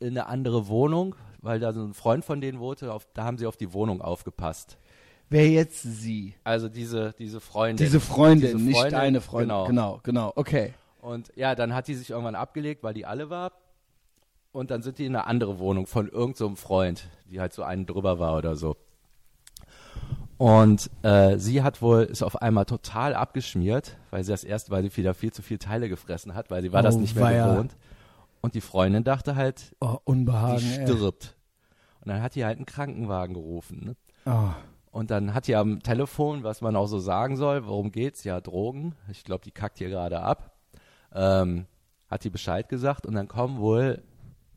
in 0.00 0.08
eine 0.16 0.26
andere 0.26 0.68
Wohnung, 0.68 1.14
weil 1.42 1.60
da 1.60 1.74
so 1.74 1.82
ein 1.84 1.92
Freund 1.92 2.24
von 2.24 2.40
denen 2.40 2.58
wohnte, 2.60 2.90
auf, 2.92 3.06
da 3.12 3.24
haben 3.24 3.36
sie 3.36 3.46
auf 3.46 3.58
die 3.58 3.74
Wohnung 3.74 4.00
aufgepasst. 4.00 4.78
Wer 5.28 5.48
jetzt 5.50 5.82
sie? 5.82 6.34
Also 6.44 6.68
diese, 6.68 7.12
diese 7.18 7.40
Freundin. 7.40 7.84
Diese 7.84 8.00
Freundin, 8.00 8.52
Diese 8.52 8.64
nicht 8.64 8.76
Freundin, 8.76 8.92
deine 8.98 9.20
Freundin. 9.20 9.48
genau. 9.48 9.66
genau, 9.66 10.00
genau, 10.02 10.32
okay. 10.36 10.74
Und 11.00 11.32
ja, 11.36 11.54
dann 11.54 11.74
hat 11.74 11.88
die 11.88 11.94
sich 11.94 12.10
irgendwann 12.10 12.34
abgelegt, 12.36 12.82
weil 12.82 12.94
die 12.94 13.06
alle 13.06 13.28
war. 13.30 13.52
Und 14.52 14.70
dann 14.70 14.82
sind 14.82 14.98
die 14.98 15.06
in 15.06 15.14
eine 15.16 15.26
andere 15.26 15.58
Wohnung 15.58 15.86
von 15.86 16.06
irgendeinem 16.08 16.54
so 16.54 16.56
Freund, 16.56 17.08
die 17.30 17.40
halt 17.40 17.52
so 17.52 17.62
einen 17.62 17.86
drüber 17.86 18.18
war 18.18 18.36
oder 18.38 18.56
so. 18.56 18.76
Und 20.38 20.90
äh, 21.02 21.38
sie 21.38 21.62
hat 21.62 21.80
wohl, 21.80 22.02
ist 22.02 22.22
auf 22.22 22.42
einmal 22.42 22.66
total 22.66 23.14
abgeschmiert, 23.14 23.96
weil 24.10 24.22
sie 24.22 24.32
das 24.32 24.44
erste, 24.44 24.70
weil 24.70 24.82
sie 24.82 24.94
wieder 24.96 25.14
viel 25.14 25.32
zu 25.32 25.42
viel 25.42 25.58
Teile 25.58 25.88
gefressen 25.88 26.34
hat, 26.34 26.50
weil 26.50 26.62
sie 26.62 26.72
war 26.72 26.82
das 26.82 26.96
Oh, 26.96 27.00
nicht 27.00 27.14
mehr 27.14 27.24
weia. 27.24 27.50
gewohnt. 27.52 27.76
Und 28.42 28.54
die 28.54 28.60
Freundin 28.60 29.02
dachte 29.02 29.34
halt, 29.34 29.74
Oh, 29.80 29.96
Unbehagen, 30.04 30.58
die 30.60 30.76
ey. 30.78 30.86
stirbt. 30.86 31.36
Und 32.00 32.08
dann 32.10 32.22
hat 32.22 32.34
die 32.34 32.44
halt 32.44 32.58
einen 32.58 32.66
Krankenwagen 32.66 33.34
gerufen. 33.34 33.84
Ne? 33.84 33.96
Oh. 34.26 34.50
Und 34.96 35.10
dann 35.10 35.34
hat 35.34 35.46
die 35.46 35.54
am 35.56 35.82
Telefon, 35.82 36.42
was 36.42 36.62
man 36.62 36.74
auch 36.74 36.86
so 36.86 36.98
sagen 36.98 37.36
soll, 37.36 37.66
worum 37.66 37.92
geht's? 37.92 38.24
Ja, 38.24 38.40
Drogen. 38.40 38.94
Ich 39.10 39.24
glaube, 39.24 39.44
die 39.44 39.50
kackt 39.50 39.76
hier 39.76 39.90
gerade 39.90 40.20
ab. 40.20 40.52
Ähm, 41.14 41.66
hat 42.08 42.24
die 42.24 42.30
Bescheid 42.30 42.68
gesagt 42.70 43.04
und 43.04 43.14
dann 43.14 43.28
kommen 43.28 43.58
wohl 43.58 44.02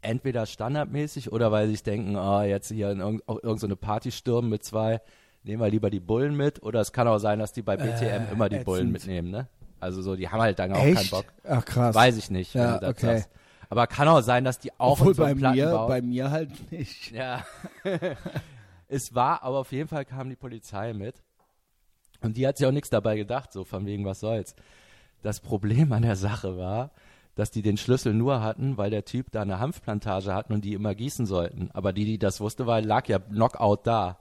entweder 0.01 0.45
standardmäßig 0.45 1.33
oder 1.33 1.51
weil 1.51 1.65
sie 1.67 1.73
sich 1.73 1.83
denken, 1.83 2.15
ah, 2.15 2.43
jetzt 2.45 2.71
hier 2.71 2.89
in 2.91 2.99
irgend- 3.01 3.23
irgendeine 3.27 3.57
so 3.57 3.67
eine 3.67 3.75
Party 3.75 4.11
stürmen 4.11 4.49
mit 4.49 4.63
zwei, 4.63 5.01
nehmen 5.43 5.61
wir 5.61 5.69
lieber 5.69 5.89
die 5.89 5.99
Bullen 5.99 6.37
mit. 6.37 6.63
Oder 6.63 6.79
es 6.79 6.93
kann 6.93 7.07
auch 7.09 7.17
sein, 7.19 7.39
dass 7.39 7.51
die 7.51 7.61
bei 7.61 7.75
BTM 7.75 8.27
Äh, 8.29 8.31
immer 8.31 8.47
die 8.47 8.59
Bullen 8.59 8.93
ätzend. 8.95 9.07
mitnehmen, 9.07 9.31
ne? 9.31 9.47
Also 9.81 10.01
so, 10.01 10.15
die 10.15 10.29
haben 10.29 10.39
halt 10.41 10.57
dann 10.59 10.71
auch 10.71 10.77
keinen 10.77 10.95
Echt? 10.95 11.11
Bock. 11.11 11.25
Ach 11.47 11.65
krass. 11.65 11.93
Weiß 11.95 12.15
ich 12.17 12.29
nicht, 12.31 12.55
wenn 12.55 12.61
Ja, 12.61 12.73
du 12.75 12.79
das 12.79 12.89
okay. 12.91 13.05
sagst. 13.17 13.29
Aber 13.69 13.87
kann 13.87 14.07
auch 14.07 14.21
sein, 14.21 14.45
dass 14.45 14.57
die 14.59 14.71
auch 14.79 14.93
Obwohl 15.01 15.09
in 15.09 15.13
so 15.15 15.23
bei 15.23 15.35
mir, 15.35 15.85
bei 15.87 16.01
mir 16.01 16.31
halt 16.31 16.71
nicht. 16.71 17.11
ja. 17.11 17.43
es 18.89 19.15
war, 19.15 19.43
aber 19.43 19.59
auf 19.59 19.71
jeden 19.71 19.87
Fall 19.87 20.03
kam 20.05 20.29
die 20.29 20.35
Polizei 20.35 20.93
mit. 20.93 21.15
Und 22.21 22.35
die 22.35 22.45
hat 22.45 22.57
sich 22.57 22.67
auch 22.67 22.71
nichts 22.71 22.89
dabei 22.89 23.15
gedacht, 23.15 23.53
so 23.53 23.63
von 23.63 23.85
wegen, 23.85 24.03
was 24.05 24.19
soll's. 24.19 24.55
Das 25.21 25.39
Problem 25.39 25.91
an 25.93 26.01
der 26.01 26.15
Sache 26.15 26.57
war, 26.57 26.91
dass 27.35 27.51
die 27.51 27.61
den 27.61 27.77
Schlüssel 27.77 28.13
nur 28.13 28.41
hatten, 28.41 28.77
weil 28.77 28.89
der 28.89 29.05
Typ 29.05 29.31
da 29.31 29.41
eine 29.41 29.59
Hanfplantage 29.59 30.33
hatten 30.33 30.51
und 30.53 30.65
die 30.65 30.73
immer 30.73 30.95
gießen 30.95 31.25
sollten. 31.25 31.69
Aber 31.73 31.93
die, 31.93 32.03
die 32.05 32.17
das 32.19 32.41
wusste, 32.41 32.65
war, 32.67 32.81
lag 32.81 33.07
ja 33.07 33.19
Knockout 33.19 33.85
da. 33.87 34.19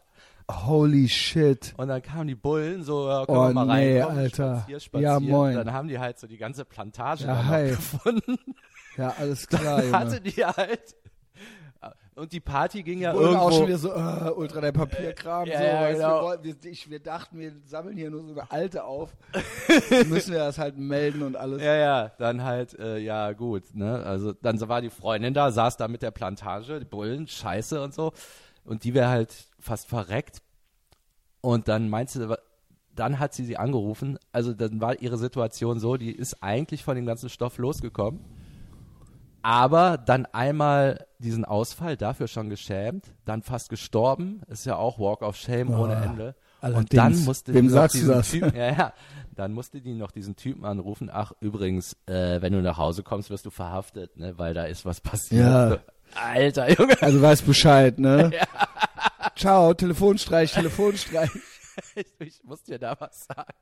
Holy 0.51 1.09
shit. 1.09 1.75
Und 1.77 1.89
dann 1.89 2.01
kamen 2.01 2.29
die 2.29 2.35
Bullen, 2.35 2.83
so, 2.83 3.09
ja, 3.09 3.27
können 3.27 3.39
Oh 3.39 3.49
wir 3.49 3.53
mal 3.55 3.67
nee, 3.67 3.99
reinkommen, 4.01 4.19
Alter. 4.19 4.57
Spazier, 4.61 4.81
spazier. 4.81 5.09
Ja, 5.09 5.21
moin. 5.21 5.55
Dann 5.57 5.73
haben 5.73 5.89
die 5.89 5.99
halt 5.99 6.19
so 6.19 6.27
die 6.27 6.39
ganze 6.39 6.65
Plantage 6.65 7.25
Ja, 7.25 7.61
gefunden. 7.63 8.39
Ja, 8.97 9.15
alles 9.19 9.47
klar, 9.49 9.79
Hatte 9.93 10.17
Junge. 10.17 10.21
die 10.23 10.45
halt. 10.45 10.95
Und 12.19 12.33
die 12.33 12.41
Party 12.41 12.83
ging 12.83 13.01
ja 13.01 13.13
Und 13.13 13.19
auch 13.19 13.51
irgendwo. 13.51 13.51
schon 13.53 13.67
wieder 13.69 13.79
so, 13.79 13.93
äh, 13.93 14.31
ultra 14.35 14.61
der 14.61 14.73
Papierkram. 14.73 15.47
Ja, 15.47 15.59
so, 15.59 15.65
ja, 15.65 15.93
genau. 15.93 16.31
wir, 16.43 16.63
wir, 16.63 16.71
ich, 16.71 16.91
wir 16.91 16.99
dachten, 16.99 17.39
wir 17.39 17.53
sammeln 17.65 17.97
hier 17.97 18.11
nur 18.11 18.23
so 18.25 18.33
eine 18.33 18.51
alte 18.51 18.85
auf. 18.85 19.17
Müssen 20.09 20.33
wir 20.33 20.41
das 20.41 20.59
halt 20.59 20.77
melden 20.77 21.23
und 21.23 21.37
alles. 21.37 21.63
Ja, 21.63 21.77
ja, 21.77 22.09
dann 22.19 22.43
halt, 22.43 22.77
äh, 22.79 22.99
ja, 22.99 23.33
gut, 23.33 23.75
ne? 23.75 24.03
Also 24.05 24.33
dann 24.33 24.61
war 24.69 24.81
die 24.81 24.91
Freundin 24.91 25.33
da, 25.33 25.53
saß 25.53 25.77
da 25.77 25.87
mit 25.87 26.03
der 26.03 26.11
Plantage, 26.11 26.81
die 26.81 26.85
Bullen, 26.85 27.29
scheiße 27.29 27.81
und 27.81 27.95
so. 27.95 28.13
Und 28.65 28.83
die 28.83 28.95
wäre 28.95 29.09
halt 29.09 29.33
fast 29.61 29.89
verreckt. 29.89 30.43
Und 31.41 31.69
dann 31.69 31.89
meinst 31.89 32.17
du, 32.17 32.37
dann 32.95 33.21
hat 33.21 33.33
sie 33.33 33.45
sie 33.45 33.57
angerufen. 33.57 34.19
Also 34.33 34.55
dann 34.55 34.81
war 34.81 35.01
ihre 35.01 35.19
Situation 35.19 35.79
so, 35.79 35.97
die 35.97 36.11
ist 36.11 36.43
eigentlich 36.43 36.83
von 36.83 36.97
dem 36.97 37.07
ganzen 37.07 37.29
Stoff 37.29 37.59
losgekommen. 37.59 38.21
Aber 39.43 39.99
dann 39.99 40.27
einmal 40.27 41.07
diesen 41.19 41.45
Ausfall, 41.45 41.97
dafür 41.97 42.29
schon 42.29 42.49
geschämt, 42.51 43.07
dann 43.25 43.43
fast 43.43 43.69
gestorben, 43.71 44.43
ist 44.49 44.67
ja 44.67 44.77
auch 44.77 44.99
Walk 44.99 45.23
of 45.23 45.37
Shame 45.37 45.71
ohne 45.71 45.97
Ah, 45.97 46.03
Ende. 46.05 46.35
Und 46.61 46.93
dann 46.93 47.17
musste 47.25 47.55
Wem 47.55 47.69
die 47.69 47.75
noch 47.75 47.83
sagst 47.83 47.95
du 47.95 47.99
diesen 48.01 48.15
das? 48.15 48.31
Typen, 48.31 48.57
ja, 48.57 48.73
ja, 48.73 48.93
dann 49.37 49.53
musste 49.53 49.81
die 49.81 49.95
noch 49.95 50.11
diesen 50.11 50.35
Typen 50.35 50.65
anrufen. 50.65 51.09
Ach, 51.13 51.33
übrigens, 51.41 51.97
äh, 52.07 52.43
wenn 52.43 52.53
du 52.53 52.61
nach 52.61 52.79
Hause 52.79 53.05
kommst, 53.05 53.31
wirst 53.31 53.47
du 53.47 53.51
verhaftet, 53.51 54.17
ne, 54.17 54.37
weil 54.39 54.55
da 54.55 54.65
ist 54.65 54.85
was 54.85 55.01
passiert. 55.01 55.47
Ja. 55.47 55.79
Alter, 56.15 56.71
Junge. 56.73 57.01
Also 57.01 57.23
weißt 57.23 57.47
Bescheid, 57.47 57.99
ne? 57.99 58.31
Ciao, 59.37 59.73
Telefonstreich, 59.75 60.53
Telefonstreich. 60.53 61.31
ich 62.19 62.43
muss 62.43 62.63
dir 62.65 62.79
da 62.79 62.97
was 62.99 63.27
sagen. 63.27 63.53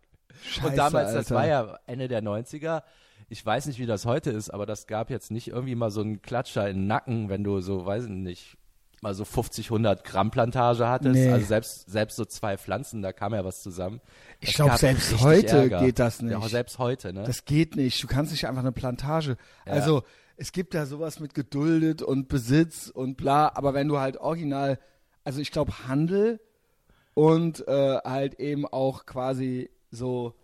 Scheiße, 0.42 0.66
und 0.68 0.76
damals, 0.76 1.08
das 1.12 1.30
Alter. 1.30 1.34
war 1.34 1.46
ja 1.46 1.78
Ende 1.86 2.08
der 2.08 2.22
90er. 2.22 2.82
Ich 3.28 3.44
weiß 3.44 3.66
nicht, 3.66 3.78
wie 3.78 3.86
das 3.86 4.06
heute 4.06 4.30
ist, 4.30 4.50
aber 4.50 4.66
das 4.66 4.86
gab 4.86 5.10
jetzt 5.10 5.30
nicht 5.30 5.48
irgendwie 5.48 5.74
mal 5.74 5.90
so 5.90 6.00
einen 6.00 6.22
Klatscher 6.22 6.68
in 6.68 6.76
den 6.76 6.86
Nacken, 6.86 7.28
wenn 7.28 7.42
du 7.42 7.60
so, 7.60 7.84
weiß 7.84 8.04
ich 8.04 8.10
nicht, 8.10 8.56
mal 9.02 9.14
so 9.14 9.24
50, 9.24 9.66
100 9.66 10.04
Gramm 10.04 10.30
Plantage 10.30 10.88
hattest. 10.88 11.14
Nee. 11.14 11.30
Also 11.30 11.44
selbst, 11.46 11.90
selbst 11.90 12.16
so 12.16 12.24
zwei 12.24 12.56
Pflanzen, 12.56 13.02
da 13.02 13.12
kam 13.12 13.34
ja 13.34 13.44
was 13.44 13.62
zusammen. 13.62 14.00
Ich 14.40 14.50
Das 14.50 14.54
glaub, 14.56 14.68
gab 14.68 14.78
selbst 14.78 15.20
heute 15.20 15.48
Ärger. 15.58 15.80
geht 15.80 15.98
das 15.98 16.22
nicht. 16.22 16.32
Ja, 16.32 16.48
selbst 16.48 16.78
heute, 16.78 17.12
ne? 17.12 17.24
Das 17.24 17.44
geht 17.44 17.76
nicht. 17.76 18.02
Du 18.02 18.06
kannst 18.06 18.32
nicht 18.32 18.46
einfach 18.46 18.62
eine 18.62 18.72
Plantage. 18.72 19.36
Ja. 19.66 19.72
Also 19.72 20.02
es 20.36 20.52
gibt 20.52 20.74
ja 20.74 20.86
sowas 20.86 21.18
mit 21.20 21.34
geduldet 21.34 22.02
und 22.02 22.28
Besitz 22.28 22.88
und 22.88 23.16
bla, 23.16 23.50
aber 23.54 23.74
wenn 23.74 23.88
du 23.88 23.98
halt 23.98 24.18
original, 24.18 24.78
also 25.24 25.40
ich 25.40 25.50
glaube 25.50 25.88
Handel 25.88 26.40
und 27.14 27.66
äh, 27.66 27.98
halt 28.04 28.38
eben 28.38 28.66
auch 28.66 29.04
quasi 29.06 29.70
so, 29.90 30.34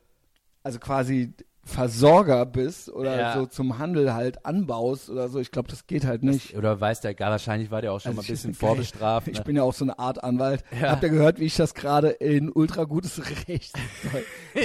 also 0.63 0.79
quasi 0.79 1.33
Versorger 1.65 2.45
bist 2.45 2.89
oder 2.91 3.17
Ja. 3.17 3.35
so 3.35 3.47
zum 3.47 3.79
Handel 3.79 4.13
halt 4.15 4.45
anbaust 4.45 5.09
oder 5.11 5.29
so, 5.29 5.39
ich 5.39 5.53
glaube, 5.53 5.69
das 5.71 5.87
geht 5.87 6.05
halt 6.05 6.23
nicht. 6.25 6.57
Oder 6.57 6.81
weiß 6.81 7.01
der 7.03 7.15
gar, 7.15 7.31
wahrscheinlich 7.31 7.71
war 7.71 7.81
der 7.81 7.93
auch 7.93 8.01
schon 8.01 8.11
Also 8.11 8.17
mal 8.17 8.23
ein 8.23 8.25
ich- 8.25 8.31
bisschen 8.31 8.55
vorbestraft. 8.55 9.29
Ich 9.29 9.39
Ne? 9.39 9.45
bin 9.45 9.57
ja 9.57 9.63
auch 9.63 9.73
so 9.75 9.85
eine 9.85 9.99
Art 9.99 10.23
Anwalt. 10.25 10.65
Ja. 10.81 10.91
Habt 10.91 11.05
ihr 11.05 11.11
gehört, 11.11 11.39
wie 11.39 11.45
ich 11.45 11.57
das 11.57 11.75
gerade 11.75 12.09
in 12.11 12.51
ultra 12.51 12.85
gutes 12.85 13.21
Recht 13.49 13.77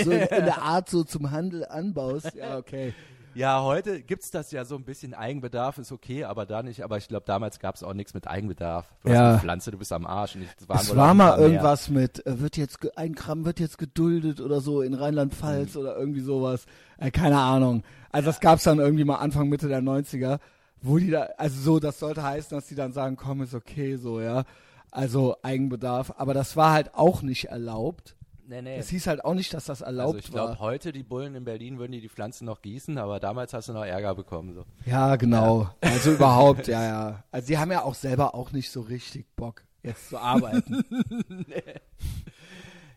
so 0.03 0.11
in 0.11 0.27
der 0.27 0.61
Art 0.63 0.89
so 0.89 1.03
zum 1.03 1.29
Handel 1.31 1.65
anbaust? 1.65 2.33
Ja, 2.35 2.57
okay. 2.57 2.93
Ja, 3.37 3.61
heute 3.61 4.01
gibt's 4.01 4.31
das 4.31 4.51
ja 4.51 4.65
so 4.65 4.75
ein 4.75 4.83
bisschen 4.83 5.13
Eigenbedarf, 5.13 5.77
ist 5.77 5.91
okay, 5.91 6.23
aber 6.23 6.47
da 6.47 6.63
nicht. 6.63 6.83
Aber 6.83 6.97
ich 6.97 7.07
glaube, 7.07 7.25
damals 7.27 7.59
gab's 7.59 7.83
auch 7.83 7.93
nichts 7.93 8.15
mit 8.15 8.27
Eigenbedarf. 8.27 8.87
Du 9.03 9.09
Ja. 9.09 9.13
hast 9.15 9.29
eine 9.29 9.39
Pflanze, 9.41 9.69
du 9.69 9.77
bist 9.77 9.93
am 9.93 10.07
Arsch. 10.07 10.33
Und 10.35 10.41
ich, 10.41 10.49
es 10.59 10.67
waren 10.67 10.79
Es 10.79 10.95
war 10.95 11.13
mal 11.13 11.27
paar 11.29 11.37
mehr. 11.37 11.47
irgendwas 11.47 11.89
mit, 11.89 12.25
äh, 12.25 12.39
wird 12.39 12.57
jetzt, 12.57 12.79
ein 12.97 13.13
Gramm 13.13 13.45
wird 13.45 13.59
jetzt 13.59 13.77
geduldet 13.77 14.41
oder 14.41 14.59
so 14.59 14.81
in 14.81 14.95
Rheinland-Pfalz 14.95 15.75
Mhm. 15.75 15.81
oder 15.81 15.95
irgendwie 15.97 16.21
sowas. 16.21 16.65
Äh, 16.97 17.11
keine 17.11 17.37
Ahnung. 17.37 17.83
Also 18.11 18.25
das 18.25 18.39
gab's 18.39 18.63
dann 18.63 18.79
irgendwie 18.79 19.03
mal 19.03 19.17
Anfang, 19.17 19.49
Mitte 19.49 19.67
der 19.67 19.81
90er, 19.83 20.39
wo 20.81 20.97
die 20.97 21.11
da, 21.11 21.27
also 21.37 21.61
so, 21.61 21.79
das 21.79 21.99
sollte 21.99 22.23
heißen, 22.23 22.57
dass 22.57 22.65
die 22.65 22.75
dann 22.75 22.91
sagen, 22.91 23.17
komm, 23.17 23.43
ist 23.43 23.53
okay, 23.53 23.97
so, 23.97 24.19
ja. 24.19 24.45
Also 24.89 25.37
Eigenbedarf. 25.43 26.11
Aber 26.17 26.33
das 26.33 26.55
war 26.57 26.71
halt 26.73 26.95
auch 26.95 27.21
nicht 27.21 27.45
erlaubt. 27.49 28.15
Nee, 28.49 28.61
nee. 28.61 28.77
Es 28.77 28.87
hieß 28.89 29.07
halt 29.07 29.25
auch 29.25 29.33
nicht, 29.33 29.53
dass 29.53 29.65
das 29.65 29.81
erlaubt 29.81 30.15
Also 30.15 30.19
ich 30.19 30.31
glaube, 30.31 30.51
war. 30.53 30.59
heute 30.59 30.93
die 30.93 31.03
Bullen 31.03 31.35
in 31.35 31.43
Berlin 31.43 31.79
würden 31.79 31.91
die 31.91 31.99
die 31.99 32.07
Pflanzen 32.07 32.45
noch 32.45 32.61
gießen, 32.61 32.97
aber 32.97 33.19
damals 33.19 33.53
hast 33.53 33.67
du 33.67 33.73
noch 33.73 33.83
Ärger 33.83 34.15
bekommen. 34.15 34.53
So. 34.53 34.63
Ja, 34.85 35.17
genau. 35.17 35.69
Also 35.81 36.11
überhaupt, 36.13 36.67
ja, 36.67 36.83
ja. 36.83 37.23
Also 37.31 37.47
die 37.47 37.57
haben 37.57 37.71
ja 37.71 37.83
auch 37.83 37.95
selber 37.95 38.35
auch 38.35 38.51
nicht 38.53 38.71
so 38.71 38.81
richtig 38.81 39.25
Bock, 39.35 39.63
jetzt 39.83 40.09
zu 40.09 40.17
arbeiten. 40.17 40.83
Ja, 41.49 41.61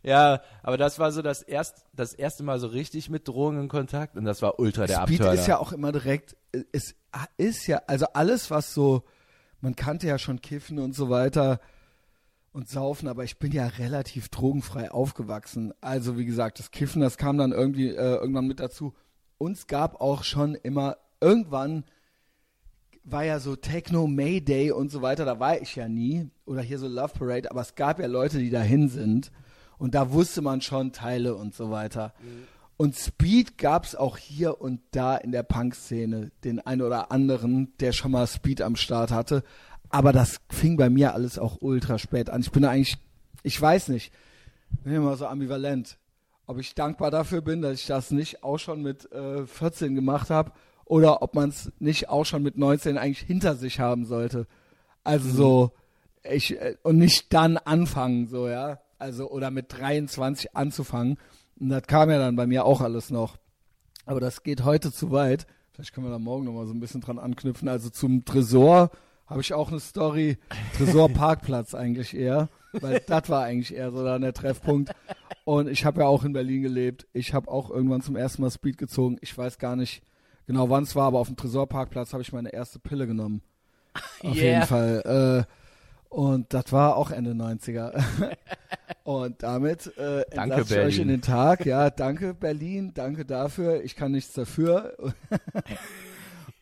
Ja, 0.03 0.43
aber 0.63 0.79
das 0.79 0.99
war 0.99 1.13
so 1.13 1.21
das, 1.21 1.43
erst, 1.43 1.85
das 1.93 2.15
erste 2.15 2.43
Mal 2.43 2.59
so 2.59 2.69
richtig 2.69 3.11
mit 3.11 3.29
Drogen 3.29 3.61
in 3.61 3.69
Kontakt 3.69 4.17
und 4.17 4.25
das 4.25 4.41
war 4.41 4.59
ultra 4.59 4.87
der 4.87 5.03
Speed 5.03 5.21
Abturner. 5.21 5.33
ist 5.35 5.47
ja 5.47 5.59
auch 5.59 5.73
immer 5.73 5.93
direkt, 5.93 6.37
es 6.73 6.95
ist 7.37 7.67
ja, 7.67 7.83
also 7.87 8.07
alles, 8.15 8.51
was 8.51 8.73
so, 8.73 9.03
man 9.61 9.77
kannte 9.77 10.07
ja 10.07 10.19
schon 10.19 10.41
Kiffen 10.41 10.79
und 10.79 10.95
so 10.95 11.11
weiter 11.11 11.61
und 12.53 12.69
Saufen, 12.69 13.09
aber 13.09 13.25
ich 13.25 13.39
bin 13.39 13.53
ja 13.53 13.67
relativ 13.67 14.29
drogenfrei 14.29 14.91
aufgewachsen. 14.91 15.73
Also 15.81 16.19
wie 16.19 16.25
gesagt, 16.25 16.59
das 16.59 16.71
Kiffen, 16.71 17.01
das 17.01 17.17
kam 17.17 17.39
dann 17.39 17.53
irgendwie 17.53 17.89
äh, 17.89 18.17
irgendwann 18.17 18.47
mit 18.47 18.61
dazu. 18.61 18.95
Uns 19.39 19.67
gab 19.67 20.01
auch 20.01 20.25
schon 20.25 20.55
immer 20.55 20.97
irgendwann 21.21 21.85
war 23.03 23.25
ja 23.25 23.41
so 23.41 23.57
Techno 23.57 24.07
Mayday 24.07 24.73
und 24.73 24.91
so 24.91 25.03
weiter, 25.03 25.25
da 25.25 25.41
war 25.41 25.61
ich 25.61 25.75
ja 25.77 25.89
nie 25.89 26.31
oder 26.45 26.61
hier 26.63 26.79
so 26.79 26.87
Love 26.87 27.19
Parade, 27.19 27.51
aber 27.51 27.61
es 27.61 27.75
gab 27.75 27.99
ja 27.99 28.07
Leute, 28.07 28.39
die 28.39 28.51
dahin 28.51 28.89
sind 28.89 29.31
und 29.79 29.95
da 29.95 30.13
wusste 30.13 30.43
man 30.43 30.61
schon 30.61 30.93
Teile 30.93 31.35
und 31.35 31.55
so 31.55 31.71
weiter. 31.71 32.13
Mhm. 32.21 32.47
Und 32.77 32.97
Speed 32.97 33.59
gab 33.59 33.85
es 33.85 33.95
auch 33.95 34.17
hier 34.17 34.61
und 34.61 34.81
da 34.93 35.17
in 35.17 35.33
der 35.33 35.43
Punk-Szene, 35.43 36.31
den 36.45 36.61
einen 36.61 36.81
oder 36.81 37.13
anderen, 37.13 37.75
der 37.79 37.93
schon 37.93 38.11
mal 38.11 38.27
Speed 38.27 38.63
am 38.63 38.75
Start 38.75 39.11
hatte. 39.11 39.43
Aber 39.91 40.13
das 40.13 40.41
fing 40.49 40.77
bei 40.77 40.89
mir 40.89 41.15
alles 41.15 41.39
auch 41.39 41.59
ultra 41.61 41.99
spät 41.99 42.31
an. 42.31 42.41
Ich 42.41 42.53
bin 42.53 42.65
eigentlich, 42.65 42.97
ich 43.43 43.61
weiß 43.61 43.89
nicht, 43.89 44.13
bin 44.85 44.95
immer 44.95 45.17
so 45.17 45.27
ambivalent, 45.27 45.99
ob 46.47 46.59
ich 46.59 46.75
dankbar 46.75 47.11
dafür 47.11 47.43
bin, 47.43 47.61
dass 47.61 47.81
ich 47.81 47.87
das 47.87 48.11
nicht 48.11 48.43
auch 48.43 48.59
schon 48.59 48.83
mit 48.83 49.11
äh, 49.13 49.47
14 49.47 49.95
gemacht 49.95 50.31
habe 50.31 50.53
oder 50.85 51.23
ob 51.23 51.35
man 51.35 51.51
es 51.51 51.73
nicht 51.79 52.09
auch 52.09 52.25
schon 52.25 52.43
mit 52.43 52.57
19 52.57 52.99
eigentlich 52.99 53.21
hinter 53.21 53.57
sich 53.57 53.81
haben 53.81 54.07
sollte. 54.07 54.47
Also 55.05 55.29
mhm. 55.29 55.33
so, 55.33 55.73
ich, 56.23 56.61
äh, 56.61 56.77
und 56.83 56.99
nicht 56.99 57.33
dann 57.33 57.57
anfangen, 57.57 58.27
so, 58.27 58.49
ja. 58.49 58.81
Also, 58.99 59.31
oder 59.31 59.51
mit 59.51 59.73
23 59.73 60.55
anzufangen. 60.55 61.17
Und 61.59 61.71
das 61.71 61.85
kam 61.85 62.11
ja 62.11 62.19
dann 62.19 62.37
bei 62.37 62.47
mir 62.47 62.65
auch 62.65 62.81
alles 62.81 63.11
noch. 63.11 63.39
Aber 64.05 64.21
das 64.21 64.43
geht 64.43 64.65
heute 64.65 64.93
zu 64.93 65.11
weit. 65.11 65.47
Vielleicht 65.73 65.95
können 65.95 66.07
wir 66.07 66.11
da 66.11 66.19
morgen 66.19 66.45
nochmal 66.45 66.67
so 66.67 66.75
ein 66.75 66.81
bisschen 66.81 67.01
dran 67.01 67.19
anknüpfen. 67.19 67.69
Also 67.69 67.89
zum 67.89 68.25
Tresor 68.25 68.91
habe 69.31 69.41
ich 69.41 69.55
auch 69.55 69.71
eine 69.71 69.79
Story. 69.81 70.37
Tresor 70.77 71.09
Parkplatz 71.09 71.75
eigentlich 71.75 72.17
eher. 72.17 72.49
Weil 72.73 73.01
das 73.07 73.29
war 73.29 73.45
eigentlich 73.45 73.75
eher 73.75 73.93
so 73.93 74.05
dann 74.05 74.23
der 74.23 74.35
Treffpunkt. 74.35 74.91
Und 75.45 75.69
ich 75.69 75.85
habe 75.85 76.01
ja 76.01 76.07
auch 76.07 76.25
in 76.25 76.33
Berlin 76.33 76.63
gelebt. 76.63 77.07
Ich 77.13 77.33
habe 77.33 77.51
auch 77.51 77.71
irgendwann 77.71 78.03
zum 78.03 78.17
ersten 78.17 78.43
Mal 78.43 78.51
Speed 78.51 78.77
gezogen. 78.77 79.19
Ich 79.21 79.37
weiß 79.37 79.59
gar 79.59 79.77
nicht, 79.77 80.03
genau 80.47 80.69
wann 80.69 80.83
es 80.83 80.95
war, 80.97 81.07
aber 81.07 81.21
auf 81.21 81.29
dem 81.29 81.37
Tresorparkplatz 81.37 82.13
habe 82.13 82.23
ich 82.23 82.33
meine 82.33 82.53
erste 82.53 82.79
Pille 82.79 83.07
genommen. 83.07 83.43
Auf 84.23 84.37
yeah. 84.37 84.45
jeden 84.45 84.67
Fall. 84.67 85.47
Äh, 85.49 86.15
und 86.15 86.53
das 86.55 86.73
war 86.73 86.97
auch 86.97 87.11
Ende 87.11 87.33
90er. 87.33 88.05
und 89.05 89.43
damit 89.43 89.97
äh, 89.97 90.25
danke, 90.33 90.63
ich 90.63 90.77
euch 90.77 90.99
in 90.99 91.09
den 91.09 91.23
Tag. 91.23 91.67
Ja, 91.67 91.91
danke 91.91 92.35
Berlin, 92.35 92.93
danke 92.95 93.25
dafür. 93.25 93.83
Ich 93.83 93.97
kann 93.97 94.13
nichts 94.13 94.33
dafür. 94.33 94.97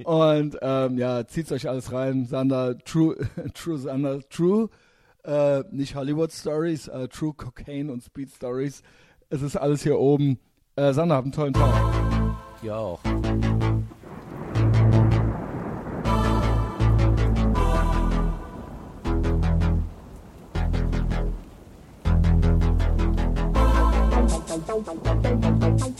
und 0.04 0.58
ähm, 0.62 0.98
ja, 0.98 1.26
zieht's 1.26 1.52
euch 1.52 1.68
alles 1.68 1.92
rein. 1.92 2.24
Sander, 2.26 2.78
True, 2.78 3.16
True 3.54 3.78
Sander, 3.78 4.20
True. 4.28 4.68
Äh, 5.24 5.64
nicht 5.70 5.94
Hollywood 5.94 6.32
Stories, 6.32 6.88
äh, 6.88 7.08
True 7.08 7.34
Cocaine 7.34 7.92
und 7.92 8.02
Speed 8.02 8.30
Stories. 8.30 8.82
Es 9.30 9.42
ist 9.42 9.56
alles 9.56 9.82
hier 9.82 9.98
oben. 9.98 10.38
Äh, 10.76 10.92
Sander, 10.92 11.16
habt 11.16 11.24
einen 11.24 11.32
tollen 11.32 11.52
Tag. 11.52 11.74
Ja 12.62 12.76
auch. 12.76 13.00